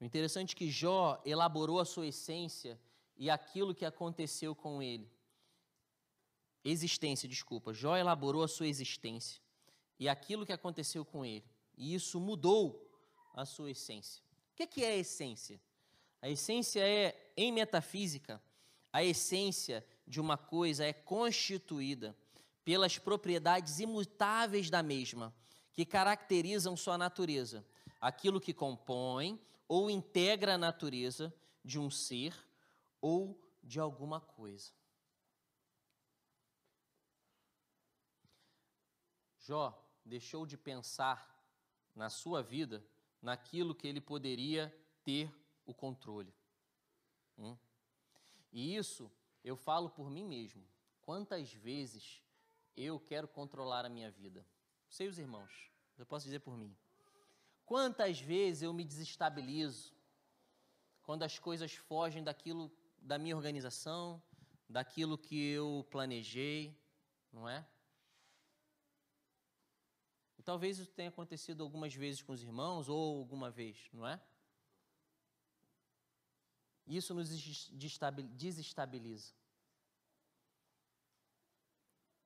[0.00, 2.80] O interessante é que Jó elaborou a sua essência
[3.16, 5.10] e aquilo que aconteceu com ele.
[6.64, 7.74] Existência, desculpa.
[7.74, 9.40] Jó elaborou a sua existência
[9.98, 11.44] e aquilo que aconteceu com ele.
[11.76, 12.90] E isso mudou
[13.34, 14.22] a sua essência.
[14.52, 15.60] O que é a essência?
[16.22, 18.42] A essência é, em metafísica,
[18.92, 22.16] a essência de uma coisa é constituída
[22.64, 25.34] pelas propriedades imutáveis da mesma,
[25.72, 27.64] que caracterizam sua natureza,
[28.00, 31.32] aquilo que compõe ou integra a natureza
[31.64, 32.34] de um ser
[33.00, 34.72] ou de alguma coisa.
[39.38, 41.40] Jó deixou de pensar
[41.94, 42.84] na sua vida
[43.22, 45.32] naquilo que ele poderia ter
[45.64, 46.34] o controle.
[47.38, 47.56] Hum?
[48.50, 49.08] E isso
[49.44, 50.66] eu falo por mim mesmo.
[51.00, 52.24] Quantas vezes
[52.76, 54.44] eu quero controlar a minha vida?
[54.88, 56.76] Sei os irmãos, eu posso dizer por mim.
[57.70, 59.94] Quantas vezes eu me desestabilizo
[61.04, 62.68] quando as coisas fogem daquilo
[63.00, 64.20] da minha organização,
[64.68, 66.76] daquilo que eu planejei,
[67.32, 67.64] não é?
[70.36, 74.20] E talvez isso tenha acontecido algumas vezes com os irmãos ou alguma vez, não é?
[76.88, 77.28] Isso nos
[77.70, 79.32] desestabiliza.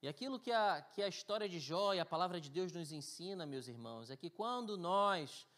[0.04, 2.92] E aquilo que a, que a história de Jó e a palavra de Deus nos
[2.92, 5.48] ensina, meus irmãos, é que quando nós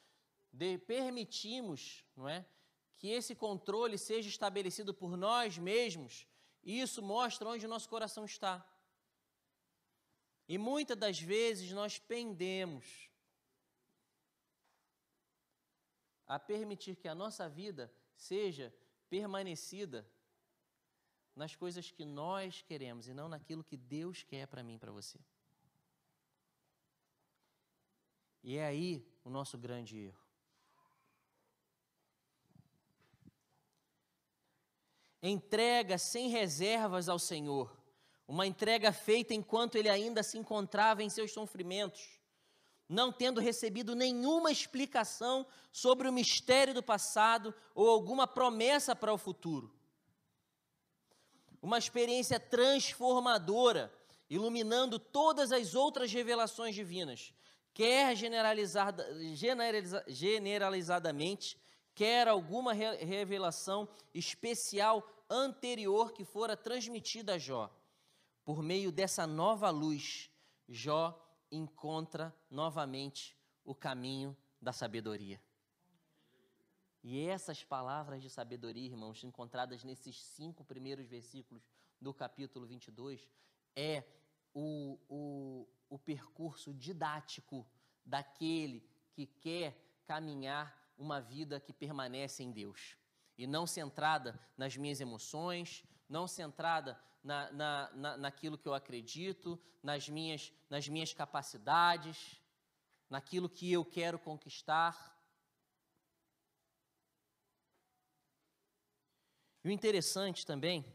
[0.52, 2.46] de, permitimos não é,
[2.96, 6.28] que esse controle seja estabelecido por nós mesmos,
[6.62, 8.64] isso mostra onde o nosso coração está.
[10.48, 13.10] E muitas das vezes nós pendemos
[16.24, 18.72] a permitir que a nossa vida seja
[19.10, 20.08] permanecida
[21.36, 24.90] nas coisas que nós queremos e não naquilo que Deus quer para mim e para
[24.90, 25.20] você.
[28.42, 30.26] E é aí o nosso grande erro.
[35.22, 37.76] Entrega sem reservas ao Senhor,
[38.26, 42.16] uma entrega feita enquanto ele ainda se encontrava em seus sofrimentos
[42.88, 49.18] não tendo recebido nenhuma explicação sobre o mistério do passado ou alguma promessa para o
[49.18, 49.74] futuro.
[51.62, 53.92] Uma experiência transformadora,
[54.28, 57.32] iluminando todas as outras revelações divinas,
[57.72, 61.58] quer generalizada, generaliza, generalizadamente,
[61.94, 67.70] quer alguma revelação especial anterior que fora transmitida a Jó.
[68.44, 70.30] Por meio dessa nova luz,
[70.68, 71.18] Jó
[71.50, 75.40] encontra novamente o caminho da sabedoria.
[77.08, 81.62] E essas palavras de sabedoria, irmãos, encontradas nesses cinco primeiros versículos
[82.00, 83.28] do capítulo 22,
[83.76, 84.02] é
[84.52, 87.64] o, o, o percurso didático
[88.04, 92.96] daquele que quer caminhar uma vida que permanece em Deus
[93.38, 99.56] e não centrada nas minhas emoções, não centrada na, na, na, naquilo que eu acredito,
[99.80, 102.42] nas minhas, nas minhas capacidades,
[103.08, 105.15] naquilo que eu quero conquistar.
[109.66, 110.86] E o interessante também,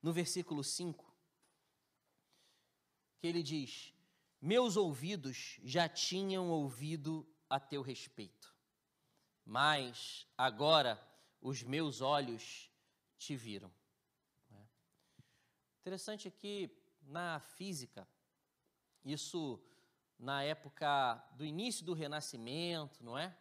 [0.00, 1.14] no versículo 5,
[3.18, 3.92] que ele diz:
[4.40, 8.56] Meus ouvidos já tinham ouvido a teu respeito,
[9.44, 10.98] mas agora
[11.38, 12.70] os meus olhos
[13.18, 13.70] te viram.
[15.82, 18.08] Interessante é que na física,
[19.04, 19.62] isso
[20.18, 23.36] na época do início do Renascimento, não é?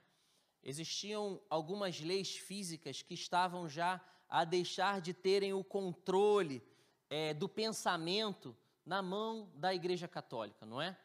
[0.63, 6.62] Existiam algumas leis físicas que estavam já a deixar de terem o controle
[7.10, 10.98] é, do pensamento na mão da Igreja Católica, não é?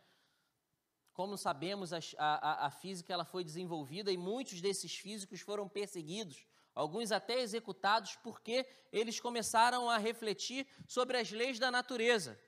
[1.13, 6.47] Como sabemos, a, a, a, física ela foi desenvolvida e muitos desses físicos foram perseguidos,
[6.75, 12.41] alguns até executados, porque eles começaram a refletir sobre as leis da natureza,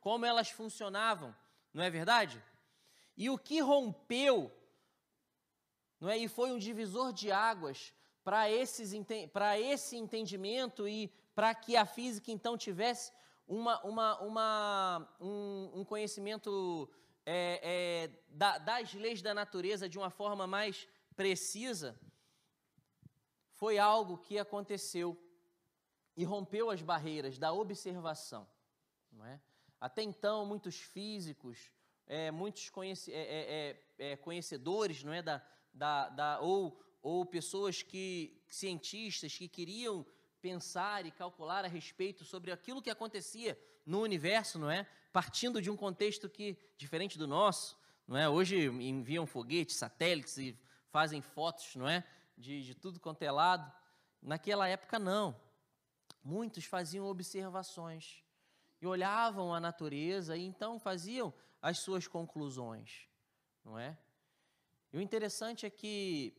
[0.00, 1.34] como elas funcionavam,
[1.72, 2.42] não é verdade?
[3.16, 4.52] E o que rompeu,
[6.04, 6.18] não é?
[6.18, 12.58] E foi um divisor de águas para esse entendimento e para que a física então
[12.58, 13.10] tivesse
[13.48, 16.90] uma, uma, uma, um, um conhecimento
[17.24, 20.86] é, é, da, das leis da natureza de uma forma mais
[21.16, 21.98] precisa,
[23.52, 25.18] foi algo que aconteceu
[26.14, 28.46] e rompeu as barreiras da observação.
[29.24, 29.40] É?
[29.80, 31.72] Até então, muitos físicos,
[32.06, 35.42] é, muitos conhece, é, é, conhecedores não é, da,
[35.74, 40.06] da, da, ou, ou pessoas que, cientistas que queriam
[40.40, 44.86] pensar e calcular a respeito sobre aquilo que acontecia no universo, não é?
[45.12, 48.28] Partindo de um contexto que diferente do nosso, não é?
[48.28, 50.58] Hoje enviam foguetes, satélites e
[50.88, 52.04] fazem fotos, não é?
[52.36, 53.70] De, de tudo quanto é lado.
[54.22, 55.38] Naquela época não.
[56.22, 58.22] Muitos faziam observações
[58.80, 63.08] e olhavam a natureza e então faziam as suas conclusões,
[63.64, 63.98] não é?
[64.94, 66.32] E o interessante é que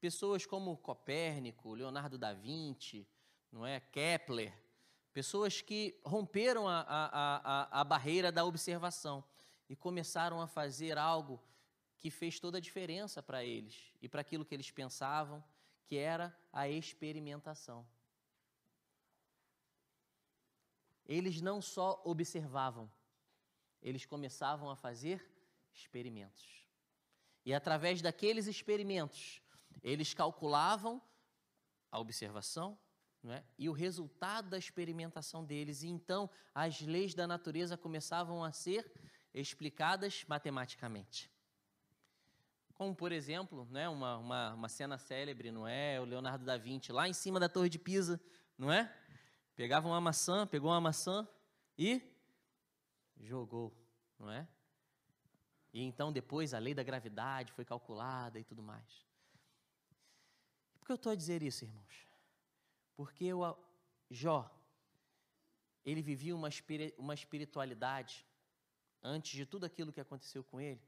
[0.00, 3.06] pessoas como Copérnico, Leonardo da Vinci,
[3.52, 3.78] não é?
[3.78, 4.52] Kepler,
[5.12, 9.22] pessoas que romperam a, a, a, a barreira da observação
[9.68, 11.40] e começaram a fazer algo
[11.96, 15.40] que fez toda a diferença para eles e para aquilo que eles pensavam,
[15.84, 17.86] que era a experimentação.
[21.06, 22.90] Eles não só observavam,
[23.80, 25.24] eles começavam a fazer
[25.72, 26.61] experimentos.
[27.44, 29.42] E através daqueles experimentos,
[29.82, 31.02] eles calculavam
[31.90, 32.78] a observação,
[33.30, 33.44] é?
[33.56, 35.82] e o resultado da experimentação deles.
[35.82, 38.90] E então as leis da natureza começavam a ser
[39.32, 41.30] explicadas matematicamente.
[42.74, 46.00] Como, por exemplo, né, uma, uma, uma cena célebre, não é?
[46.00, 48.20] O Leonardo da Vinci, lá em cima da Torre de Pisa,
[48.58, 48.92] não é?
[49.54, 51.28] Pegava uma maçã, pegou uma maçã
[51.78, 52.02] e
[53.20, 53.72] jogou,
[54.18, 54.48] não é?
[55.72, 59.06] E então depois a lei da gravidade foi calculada e tudo mais.
[60.78, 62.06] Por que eu estou a dizer isso, irmãos?
[62.94, 63.56] Porque o
[64.10, 64.50] Jó,
[65.84, 66.48] ele vivia uma,
[66.98, 68.26] uma espiritualidade,
[69.02, 70.82] antes de tudo aquilo que aconteceu com ele,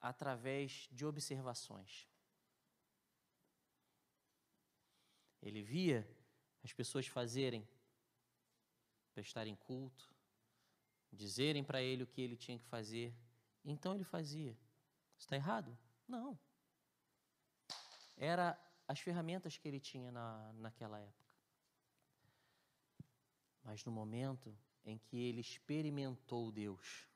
[0.00, 2.08] através de observações.
[5.40, 6.06] Ele via
[6.62, 7.66] as pessoas fazerem,
[9.14, 10.12] prestarem culto,
[11.12, 13.14] dizerem para ele o que ele tinha que fazer,
[13.64, 14.56] então ele fazia.
[15.18, 15.76] Está errado?
[16.08, 16.38] Não.
[18.16, 21.22] Era as ferramentas que ele tinha na, naquela época.
[23.62, 27.08] Mas no momento em que ele experimentou Deus,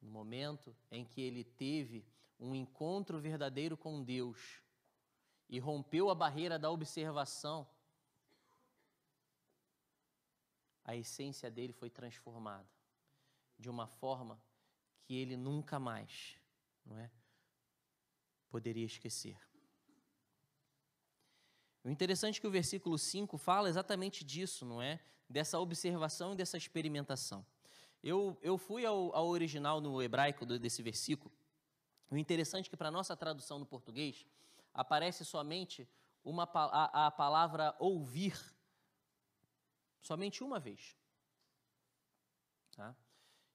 [0.00, 2.04] no momento em que ele teve
[2.38, 4.62] um encontro verdadeiro com Deus
[5.48, 7.68] e rompeu a barreira da observação,
[10.84, 12.68] a essência dele foi transformada
[13.58, 14.42] de uma forma
[15.10, 16.36] que ele nunca mais,
[16.86, 17.10] não é,
[18.48, 19.36] poderia esquecer.
[21.82, 25.00] O interessante é que o versículo 5 fala exatamente disso, não é?
[25.28, 27.44] Dessa observação e dessa experimentação.
[28.00, 31.34] Eu, eu fui ao, ao original no hebraico desse versículo.
[32.08, 34.24] O interessante é que, para a nossa tradução no português,
[34.72, 35.88] aparece somente
[36.22, 38.40] uma, a, a palavra ouvir,
[40.00, 40.96] somente uma vez.
[42.76, 42.94] Tá?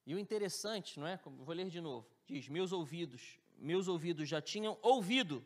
[0.05, 1.17] E o interessante, não é?
[1.17, 2.07] Vou ler de novo.
[2.27, 5.43] Diz: Meus ouvidos, meus ouvidos já tinham ouvido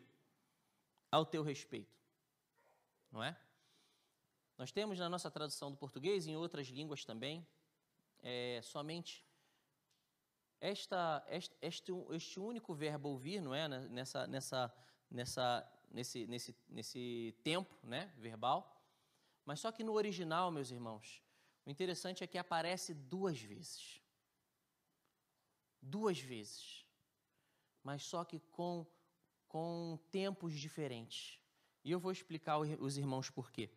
[1.10, 2.00] ao teu respeito
[3.10, 3.36] não é?
[4.56, 7.46] Nós temos na nossa tradução do português em outras línguas também,
[8.22, 9.24] é, somente
[10.60, 13.66] esta, este, este, este único verbo ouvir, não é?
[13.66, 14.74] Nessa, nessa,
[15.10, 18.12] nessa, nesse, nesse, nesse tempo né?
[18.18, 18.76] verbal.
[19.46, 21.22] Mas só que no original, meus irmãos,
[21.64, 24.02] o interessante é que aparece duas vezes.
[25.80, 26.84] Duas vezes.
[27.82, 28.86] Mas só que com,
[29.48, 31.38] com tempos diferentes.
[31.82, 33.70] E eu vou explicar os irmãos por quê.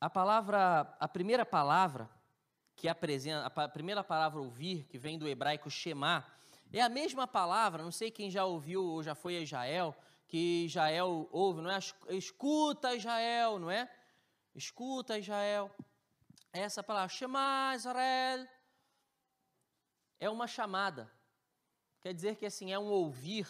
[0.00, 2.10] A palavra, a primeira palavra
[2.76, 6.26] que apresenta, a primeira palavra ouvir, que vem do hebraico shema,
[6.72, 10.64] é a mesma palavra, não sei quem já ouviu ou já foi a Israel, que
[10.66, 11.78] Israel ouve, não é?
[12.10, 13.88] Escuta Israel, não é?
[14.54, 15.70] Escuta Israel.
[16.52, 18.46] É essa palavra, Shema Israel,
[20.18, 21.10] é uma chamada.
[22.00, 23.48] Quer dizer que assim, é um ouvir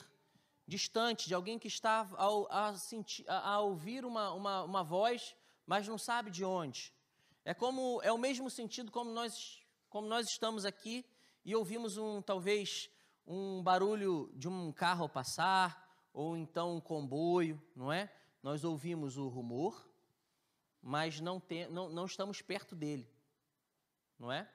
[0.67, 2.09] distante, de alguém que está
[2.49, 5.37] a, sentir, a, a ouvir uma, uma, uma voz,
[5.67, 6.93] mas não sabe de onde.
[7.45, 11.05] É como é o mesmo sentido como nós como nós estamos aqui
[11.45, 12.91] e ouvimos um talvez
[13.27, 18.11] um barulho de um carro passar ou então um comboio, não é?
[18.43, 19.89] Nós ouvimos o rumor,
[20.81, 23.09] mas não, tem, não, não estamos perto dele,
[24.19, 24.51] não é?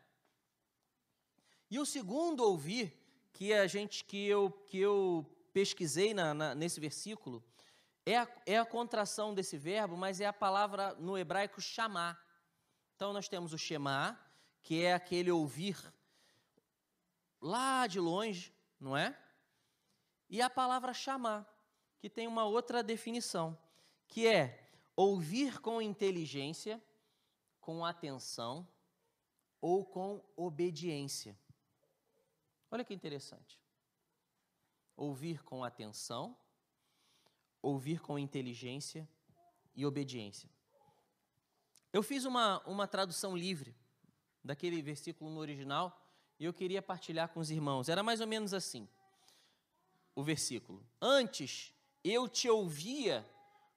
[1.70, 2.93] E o segundo ouvir
[3.32, 7.43] que a gente que eu que eu pesquisei na, na, nesse versículo
[8.05, 12.20] é a, é a contração desse verbo, mas é a palavra no hebraico chamar.
[12.95, 14.20] Então nós temos o Shema,
[14.61, 15.78] que é aquele ouvir
[17.41, 19.17] lá de longe, não é?
[20.30, 21.47] E a palavra chamar,
[21.99, 23.57] que tem uma outra definição,
[24.07, 26.82] que é ouvir com inteligência,
[27.59, 28.67] com atenção
[29.61, 31.38] ou com obediência.
[32.72, 33.59] Olha que interessante.
[34.95, 36.38] Ouvir com atenção,
[37.61, 39.07] ouvir com inteligência
[39.76, 40.49] e obediência.
[41.91, 43.76] Eu fiz uma, uma tradução livre
[44.43, 45.99] daquele versículo no original
[46.39, 47.89] e eu queria partilhar com os irmãos.
[47.89, 48.88] Era mais ou menos assim:
[50.15, 50.86] o versículo.
[51.01, 53.28] Antes eu te ouvia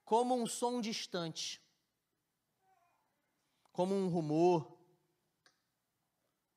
[0.05, 1.61] como um som distante,
[3.71, 4.77] como um rumor,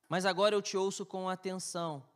[0.07, 2.07] mas agora eu te ouço com atenção,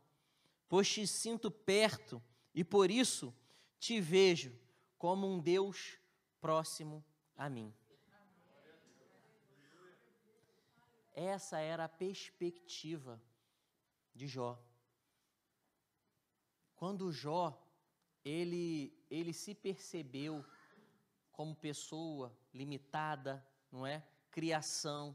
[0.72, 2.22] pois te sinto perto
[2.54, 3.36] e por isso
[3.78, 4.58] te vejo
[4.96, 5.98] como um Deus
[6.40, 7.04] próximo
[7.36, 7.74] a mim.
[11.12, 13.22] Essa era a perspectiva
[14.14, 14.58] de Jó.
[16.74, 17.62] Quando Jó
[18.24, 20.42] ele ele se percebeu
[21.32, 24.02] como pessoa limitada, não é?
[24.30, 25.14] Criação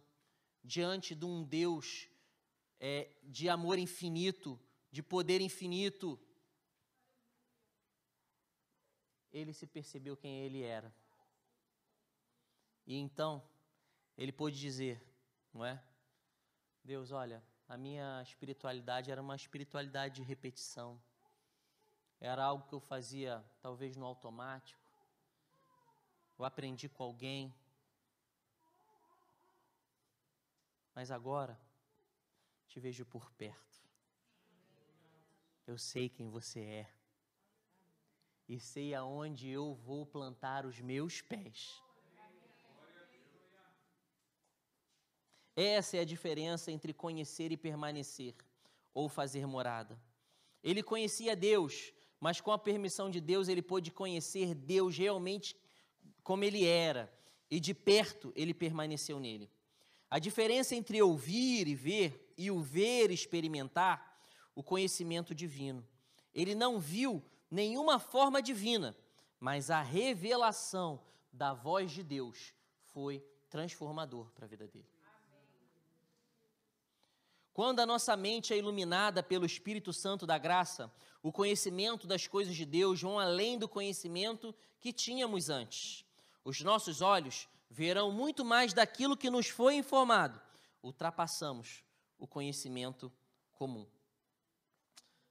[0.64, 2.08] diante de um Deus
[2.80, 4.62] é, de amor infinito,
[4.98, 6.20] de poder infinito.
[9.32, 10.92] Ele se percebeu quem ele era.
[12.84, 13.48] E então
[14.18, 15.00] ele pôde dizer:
[15.54, 15.84] não é?
[16.84, 21.00] Deus, olha, a minha espiritualidade era uma espiritualidade de repetição.
[22.20, 24.82] Era algo que eu fazia talvez no automático.
[26.40, 27.54] Eu aprendi com alguém.
[30.96, 31.56] Mas agora
[32.68, 33.87] te vejo por perto.
[35.68, 36.88] Eu sei quem você é.
[38.48, 41.84] E sei aonde eu vou plantar os meus pés.
[45.54, 48.34] Essa é a diferença entre conhecer e permanecer,
[48.94, 50.02] ou fazer morada.
[50.64, 55.54] Ele conhecia Deus, mas com a permissão de Deus ele pôde conhecer Deus realmente
[56.24, 57.12] como ele era,
[57.52, 59.52] e de perto ele permaneceu nele.
[60.10, 64.07] A diferença entre ouvir e ver, e o ver experimentar,
[64.58, 65.88] o conhecimento divino.
[66.34, 68.98] Ele não viu nenhuma forma divina,
[69.40, 71.00] mas a revelação
[71.32, 72.56] da voz de Deus
[72.86, 74.90] foi transformador para a vida dele.
[77.54, 80.92] Quando a nossa mente é iluminada pelo Espírito Santo da graça,
[81.22, 86.04] o conhecimento das coisas de Deus vão além do conhecimento que tínhamos antes.
[86.44, 90.42] Os nossos olhos verão muito mais daquilo que nos foi informado.
[90.82, 91.84] Ultrapassamos
[92.18, 93.14] o conhecimento
[93.54, 93.86] comum.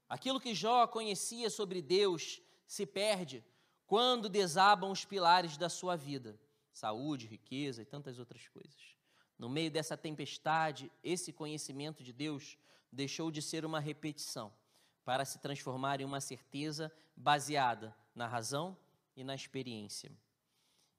[0.09, 3.45] Aquilo que Jó conhecia sobre Deus se perde
[3.87, 6.39] quando desabam os pilares da sua vida
[6.77, 8.97] saúde, riqueza e tantas outras coisas.
[9.39, 12.59] No meio dessa tempestade, esse conhecimento de Deus
[12.93, 14.53] deixou de ser uma repetição
[15.05, 18.77] para se transformar em uma certeza baseada na razão
[19.17, 20.13] e na experiência.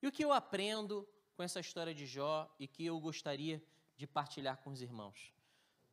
[0.02, 3.62] E o que eu aprendo com essa história de Jó e que eu gostaria
[3.96, 5.32] de partilhar com os irmãos?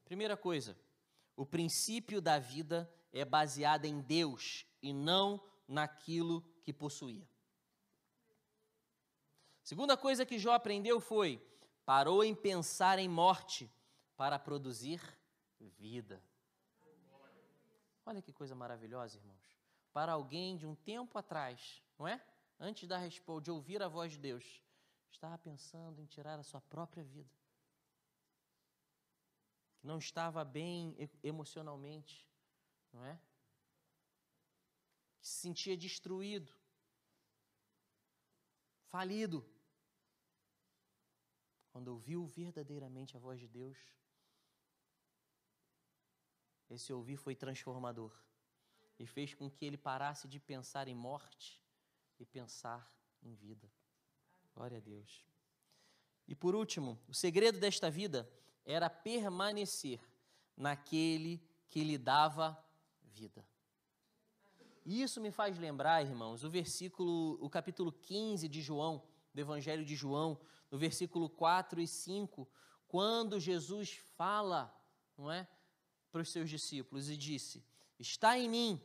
[0.05, 0.77] Primeira coisa,
[1.37, 7.27] o princípio da vida é baseado em Deus e não naquilo que possuía.
[9.63, 11.41] Segunda coisa que Jó aprendeu foi
[11.87, 13.71] parou em pensar em morte
[14.17, 15.01] para produzir
[15.79, 16.23] vida.
[18.05, 19.59] Olha que coisa maravilhosa, irmãos.
[19.93, 22.23] Para alguém de um tempo atrás, não é?
[22.59, 24.63] Antes da resposta, de ouvir a voz de Deus,
[25.11, 27.31] estava pensando em tirar a sua própria vida.
[29.83, 32.29] Não estava bem emocionalmente,
[32.95, 33.21] não é?
[35.21, 36.55] Que se sentia destruído,
[38.87, 39.45] falido
[41.73, 43.77] quando ouviu verdadeiramente a voz de Deus,
[46.71, 48.13] esse ouvir foi transformador
[48.97, 51.61] e fez com que ele parasse de pensar em morte
[52.17, 52.89] e pensar
[53.21, 53.69] em vida.
[54.55, 55.27] Glória a Deus.
[56.29, 58.31] E por último, o segredo desta vida
[58.65, 60.01] era permanecer
[60.57, 62.57] naquele que lhe dava
[63.15, 63.47] vida.
[64.85, 69.03] E isso me faz lembrar, irmãos, o versículo, o capítulo 15 de João,
[69.33, 70.39] do Evangelho de João,
[70.71, 72.47] no versículo 4 e 5,
[72.89, 74.75] quando Jesus fala,
[75.17, 75.49] não é,
[76.11, 77.65] para os seus discípulos e disse:
[77.99, 78.81] Está em mim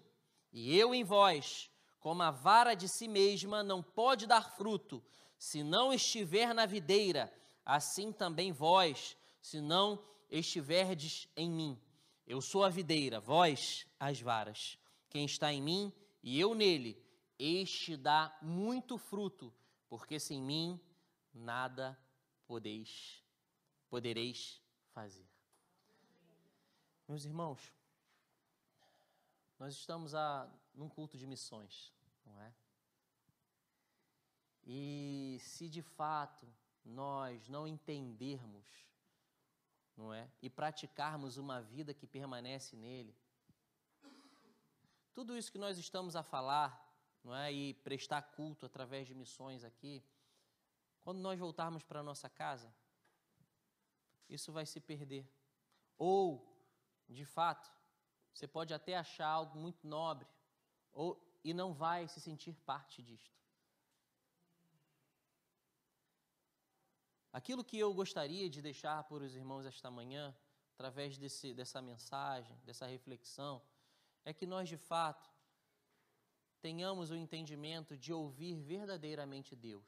[0.53, 1.69] e eu em vós,
[1.99, 5.03] como a vara de si mesma não pode dar fruto,
[5.37, 7.33] se não estiver na videira,
[7.65, 11.81] assim também vós, se não estiverdes em mim.
[12.29, 14.77] Eu sou a videira, vós as varas.
[15.09, 17.03] Quem está em mim e eu nele,
[17.39, 19.51] este dá muito fruto,
[19.89, 20.79] porque sem mim
[21.33, 21.99] nada
[22.45, 23.23] podeis,
[23.89, 24.61] podereis
[24.93, 25.27] fazer.
[27.07, 27.73] Meus irmãos,
[29.57, 31.91] nós estamos a, num culto de missões,
[32.27, 32.53] não é?
[34.67, 36.47] E se de fato
[36.85, 38.67] nós não entendermos,
[39.99, 40.31] não é?
[40.41, 43.13] E praticarmos uma vida que permanece nele,
[45.13, 46.71] tudo isso que nós estamos a falar,
[47.21, 47.51] não é?
[47.51, 50.01] E prestar culto através de missões aqui,
[51.01, 52.73] quando nós voltarmos para nossa casa,
[54.29, 55.29] isso vai se perder.
[55.97, 56.47] Ou,
[57.09, 57.69] de fato,
[58.33, 60.29] você pode até achar algo muito nobre,
[60.93, 63.37] ou e não vai se sentir parte disto.
[67.31, 70.35] Aquilo que eu gostaria de deixar para os irmãos esta manhã,
[70.73, 73.61] através desse, dessa mensagem, dessa reflexão,
[74.25, 75.29] é que nós de fato
[76.59, 79.85] tenhamos o entendimento de ouvir verdadeiramente Deus,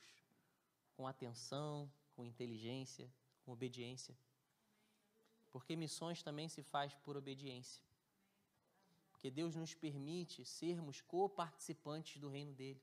[0.96, 3.12] com atenção, com inteligência,
[3.44, 4.16] com obediência.
[5.52, 7.84] Porque missões também se faz por obediência.
[9.12, 12.82] Porque Deus nos permite sermos coparticipantes do reino dele.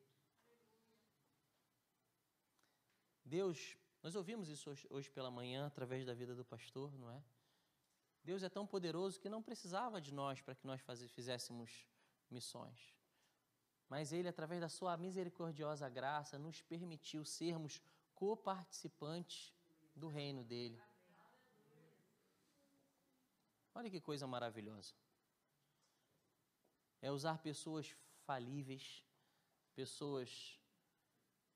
[3.24, 7.22] Deus, nós ouvimos isso hoje, pela manhã através da vida do pastor, não é?
[8.22, 10.80] Deus é tão poderoso que não precisava de nós para que nós
[11.10, 11.86] fizéssemos
[12.30, 12.94] missões.
[13.88, 17.80] Mas Ele, através da Sua misericordiosa graça, nos permitiu sermos
[18.14, 19.54] coparticipantes
[19.96, 20.80] do reino dele.
[23.74, 24.92] Olha que coisa maravilhosa.
[27.00, 27.96] É usar pessoas
[28.26, 29.04] falíveis,
[29.74, 30.60] pessoas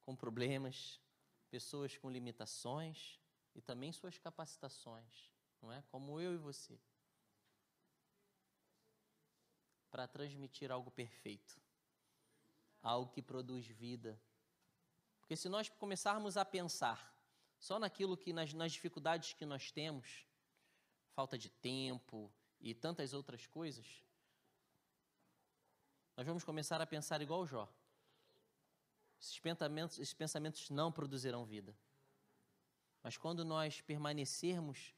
[0.02, 1.01] com problemas,
[1.54, 3.20] pessoas com limitações
[3.54, 5.32] e também suas capacitações
[5.62, 5.82] não é?
[5.82, 6.78] Como eu e você.
[9.90, 11.60] Para transmitir algo perfeito,
[12.82, 14.20] algo que produz vida.
[15.20, 17.16] Porque se nós começarmos a pensar
[17.58, 20.26] só naquilo que nas, nas dificuldades que nós temos,
[21.14, 23.86] falta de tempo e tantas outras coisas,
[26.16, 27.72] nós vamos começar a pensar igual o Jó.
[29.22, 31.78] Esses pensamentos, esses pensamentos não produzirão vida.
[33.04, 34.92] Mas quando nós permanecermos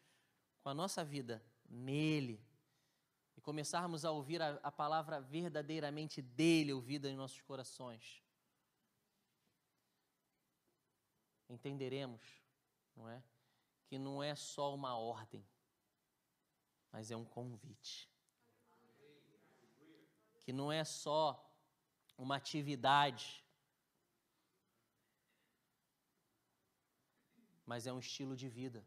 [0.63, 2.43] com a nossa vida nele
[3.37, 8.23] e começarmos a ouvir a, a palavra verdadeiramente dele ouvida em nossos corações,
[11.51, 12.43] entenderemos,
[12.97, 13.23] não é?
[13.85, 15.47] Que não é só uma ordem,
[16.91, 18.11] mas é um convite.
[20.41, 21.55] Que não é só
[22.17, 23.44] uma atividade,
[27.67, 28.85] mas é um estilo de vida.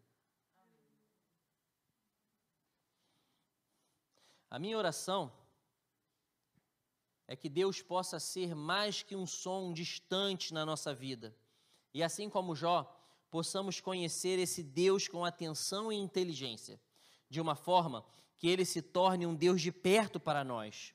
[4.49, 5.31] A minha oração
[7.27, 11.35] é que Deus possa ser mais que um som distante na nossa vida.
[11.93, 12.83] E assim como Jó,
[13.29, 16.79] possamos conhecer esse Deus com atenção e inteligência,
[17.29, 18.05] de uma forma
[18.37, 20.93] que ele se torne um Deus de perto para nós.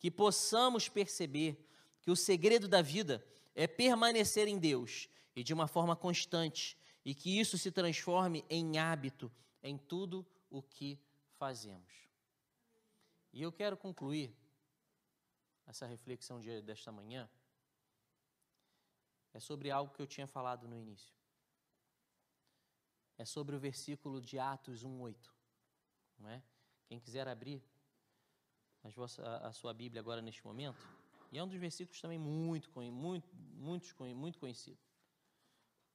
[0.00, 1.64] Que possamos perceber
[2.00, 3.24] que o segredo da vida
[3.54, 6.76] é permanecer em Deus e de uma forma constante,
[7.08, 9.32] e que isso se transforme em hábito
[9.62, 11.00] em tudo o que
[11.38, 12.06] fazemos.
[13.32, 14.36] E eu quero concluir
[15.66, 17.26] essa reflexão de, desta manhã.
[19.32, 21.16] É sobre algo que eu tinha falado no início.
[23.16, 25.32] É sobre o versículo de Atos 1:8,
[26.18, 26.42] não é?
[26.84, 27.64] Quem quiser abrir
[29.44, 30.86] a, sua Bíblia agora neste momento,
[31.32, 34.78] e é um dos versículos também muito, muito, muito, muito conhecido.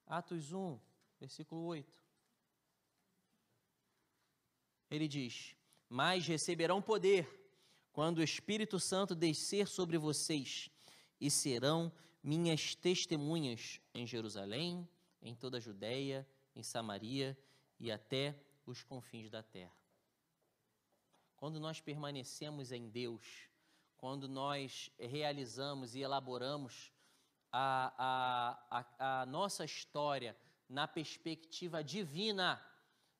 [0.08, 0.80] Atos 1,
[1.20, 2.02] versículo 8.
[4.90, 5.54] Ele diz:
[5.88, 7.28] mas receberão poder
[7.92, 10.68] quando o Espírito Santo descer sobre vocês
[11.20, 11.92] e serão
[12.22, 14.88] minhas testemunhas em Jerusalém,
[15.22, 17.38] em toda a Judéia, em Samaria
[17.78, 18.34] e até
[18.66, 19.72] os confins da terra.
[21.36, 23.48] Quando nós permanecemos em Deus,
[23.96, 26.90] quando nós realizamos e elaboramos
[27.52, 27.94] a,
[28.70, 30.36] a, a, a nossa história
[30.68, 32.64] na perspectiva divina,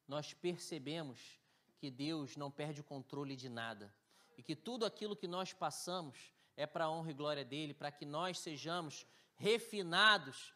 [0.07, 1.41] nós percebemos
[1.79, 3.93] que Deus não perde o controle de nada
[4.37, 7.91] e que tudo aquilo que nós passamos é para a honra e glória dele, para
[7.91, 10.55] que nós sejamos refinados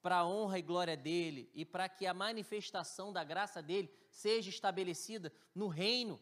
[0.00, 4.50] para a honra e glória dele e para que a manifestação da graça dele seja
[4.50, 6.20] estabelecida no reino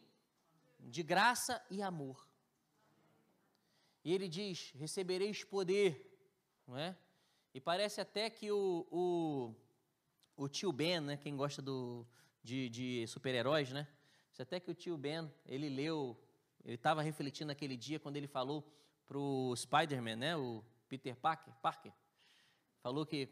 [0.79, 2.27] de graça e amor.
[4.03, 6.19] E ele diz: recebereis poder,
[6.67, 6.95] não é?
[7.53, 9.55] E parece até que o, o,
[10.35, 12.05] o tio Ben, né, quem gosta do,
[12.43, 13.87] de, de super-heróis, né?
[14.39, 16.19] Até que o tio Ben, ele leu,
[16.65, 18.67] ele estava refletindo naquele dia quando ele falou
[19.07, 21.91] para o Spider-Man, né, o Peter Parker, Parker,
[22.81, 23.29] falou que,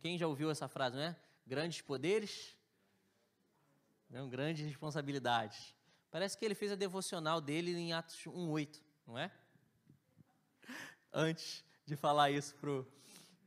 [0.00, 1.16] quem já ouviu essa frase, né?
[1.46, 2.56] Grandes poderes,
[4.10, 5.74] não, grandes responsabilidades.
[6.10, 9.32] Parece que ele fez a devocional dele em Atos 1,8, não é?
[11.10, 12.86] Antes de falar isso pro,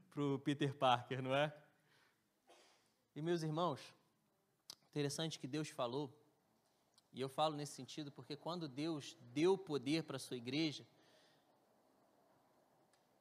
[0.10, 1.56] pro Peter Parker, não é?
[3.16, 3.80] E meus irmãos,
[4.90, 6.14] interessante que Deus falou,
[7.14, 10.86] e eu falo nesse sentido porque quando Deus deu poder para a sua igreja,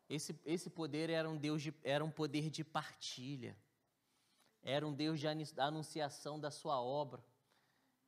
[0.08, 3.56] esse, esse poder era um, Deus de, era um poder de partilha,
[4.64, 7.24] era um Deus de anunciação da sua obra,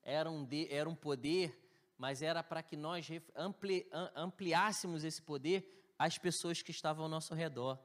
[0.02, 1.56] era um, de, era um poder,
[1.96, 3.06] mas era para que nós
[3.36, 7.78] ampli, ampliássemos esse poder às pessoas que estavam ao nosso redor,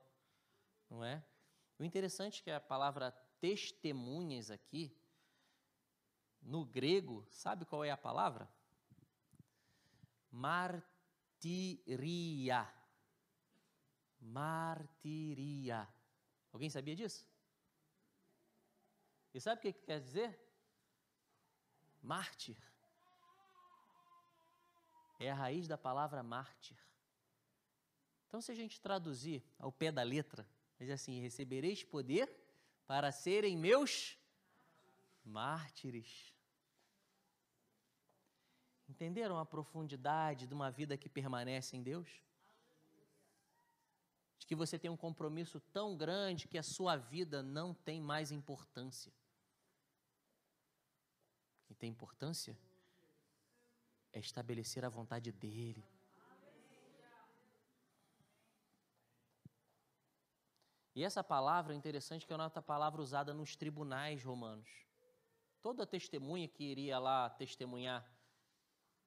[0.90, 1.24] não é?
[1.78, 4.96] O interessante é que a palavra testemunhas aqui,
[6.42, 8.48] no grego, sabe qual é a palavra?
[10.32, 11.42] Martiria.
[14.20, 15.86] Martiria.
[16.54, 17.28] Alguém sabia disso?
[19.34, 20.40] E sabe o que quer dizer?
[22.02, 22.58] Mártir.
[25.20, 26.78] É a raiz da palavra mártir.
[28.28, 30.48] Então, se a gente traduzir ao pé da letra,
[30.80, 32.41] diz assim: recebereis poder
[32.92, 34.20] para serem meus
[35.24, 36.36] mártires.
[38.90, 42.10] Entenderam a profundidade de uma vida que permanece em Deus?
[44.38, 48.30] De que você tem um compromisso tão grande que a sua vida não tem mais
[48.30, 49.14] importância.
[51.64, 52.60] Que tem importância
[54.12, 55.88] é estabelecer a vontade dEle.
[60.94, 64.70] E essa palavra é interessante que é uma palavra usada nos tribunais romanos.
[65.62, 68.06] Toda testemunha que iria lá testemunhar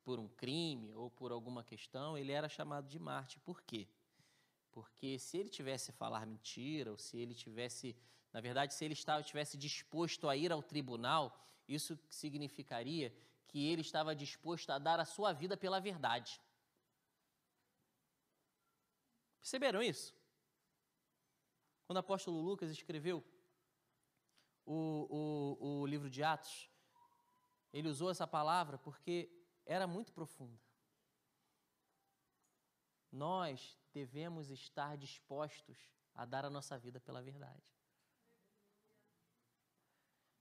[0.02, 3.38] por um crime ou por alguma questão, ele era chamado de Marte.
[3.40, 3.88] Por quê?
[4.70, 7.96] Porque se ele tivesse falar mentira, ou se ele tivesse,
[8.32, 11.36] na verdade, se ele estava, tivesse disposto a ir ao tribunal,
[11.68, 13.14] isso significaria
[13.46, 16.40] que ele estava disposto a dar a sua vida pela verdade.
[19.38, 20.14] Perceberam isso?
[21.86, 23.24] Quando o apóstolo Lucas escreveu
[24.64, 26.70] o, o, o livro de Atos,
[27.72, 29.30] ele usou essa palavra porque
[29.66, 30.60] era muito profunda.
[33.10, 35.78] Nós devemos estar dispostos
[36.14, 37.74] a dar a nossa vida pela verdade.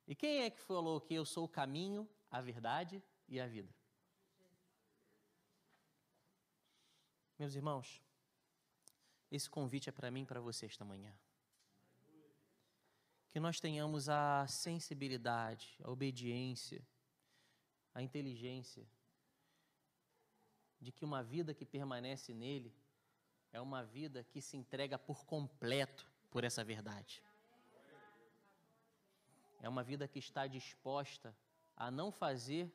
[0.08, 3.74] E quem é que falou que eu sou o caminho, a verdade e a vida?
[7.38, 8.02] Meus irmãos,
[9.32, 11.14] esse convite é para mim e para você esta manhã.
[13.34, 16.82] Que nós tenhamos a sensibilidade, a obediência,
[17.94, 18.88] a inteligência
[20.80, 22.72] de que uma vida que permanece nele
[23.52, 27.24] é uma vida que se entrega por completo por essa verdade.
[29.60, 31.36] É uma vida que está disposta
[31.76, 32.72] a não fazer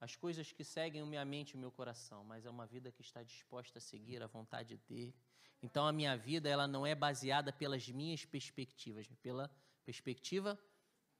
[0.00, 3.22] as coisas que seguem minha mente e meu coração, mas é uma vida que está
[3.22, 5.14] disposta a seguir a vontade dele.
[5.62, 9.50] Então a minha vida ela não é baseada pelas minhas perspectivas, pela
[9.84, 10.58] perspectiva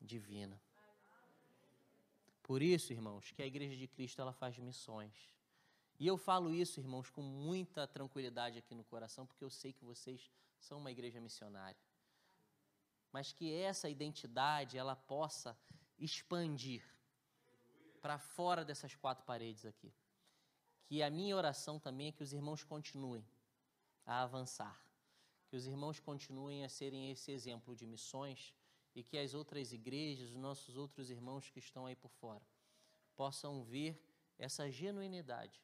[0.00, 0.60] divina.
[2.42, 5.12] Por isso, irmãos, que a igreja de Cristo ela faz missões.
[5.98, 9.84] E eu falo isso, irmãos, com muita tranquilidade aqui no coração, porque eu sei que
[9.84, 11.76] vocês são uma igreja missionária.
[13.12, 15.58] Mas que essa identidade ela possa
[15.98, 16.84] expandir
[17.98, 19.92] para fora dessas quatro paredes aqui.
[20.86, 23.24] Que a minha oração também é que os irmãos continuem
[24.06, 24.82] a avançar,
[25.48, 28.54] que os irmãos continuem a serem esse exemplo de missões
[28.94, 32.44] e que as outras igrejas, os nossos outros irmãos que estão aí por fora,
[33.14, 34.02] possam ver
[34.38, 35.60] essa genuinidade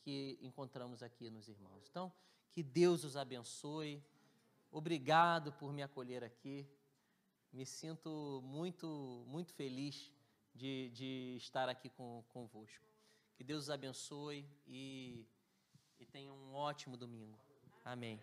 [0.00, 1.86] que encontramos aqui nos irmãos.
[1.90, 2.12] Então,
[2.52, 4.02] que Deus os abençoe.
[4.70, 6.66] Obrigado por me acolher aqui.
[7.52, 10.12] Me sinto muito, muito feliz
[10.54, 12.86] de, de estar aqui com, convosco.
[13.36, 15.26] Que Deus os abençoe e,
[15.98, 17.38] e tenha um ótimo domingo.
[17.84, 18.20] Amém.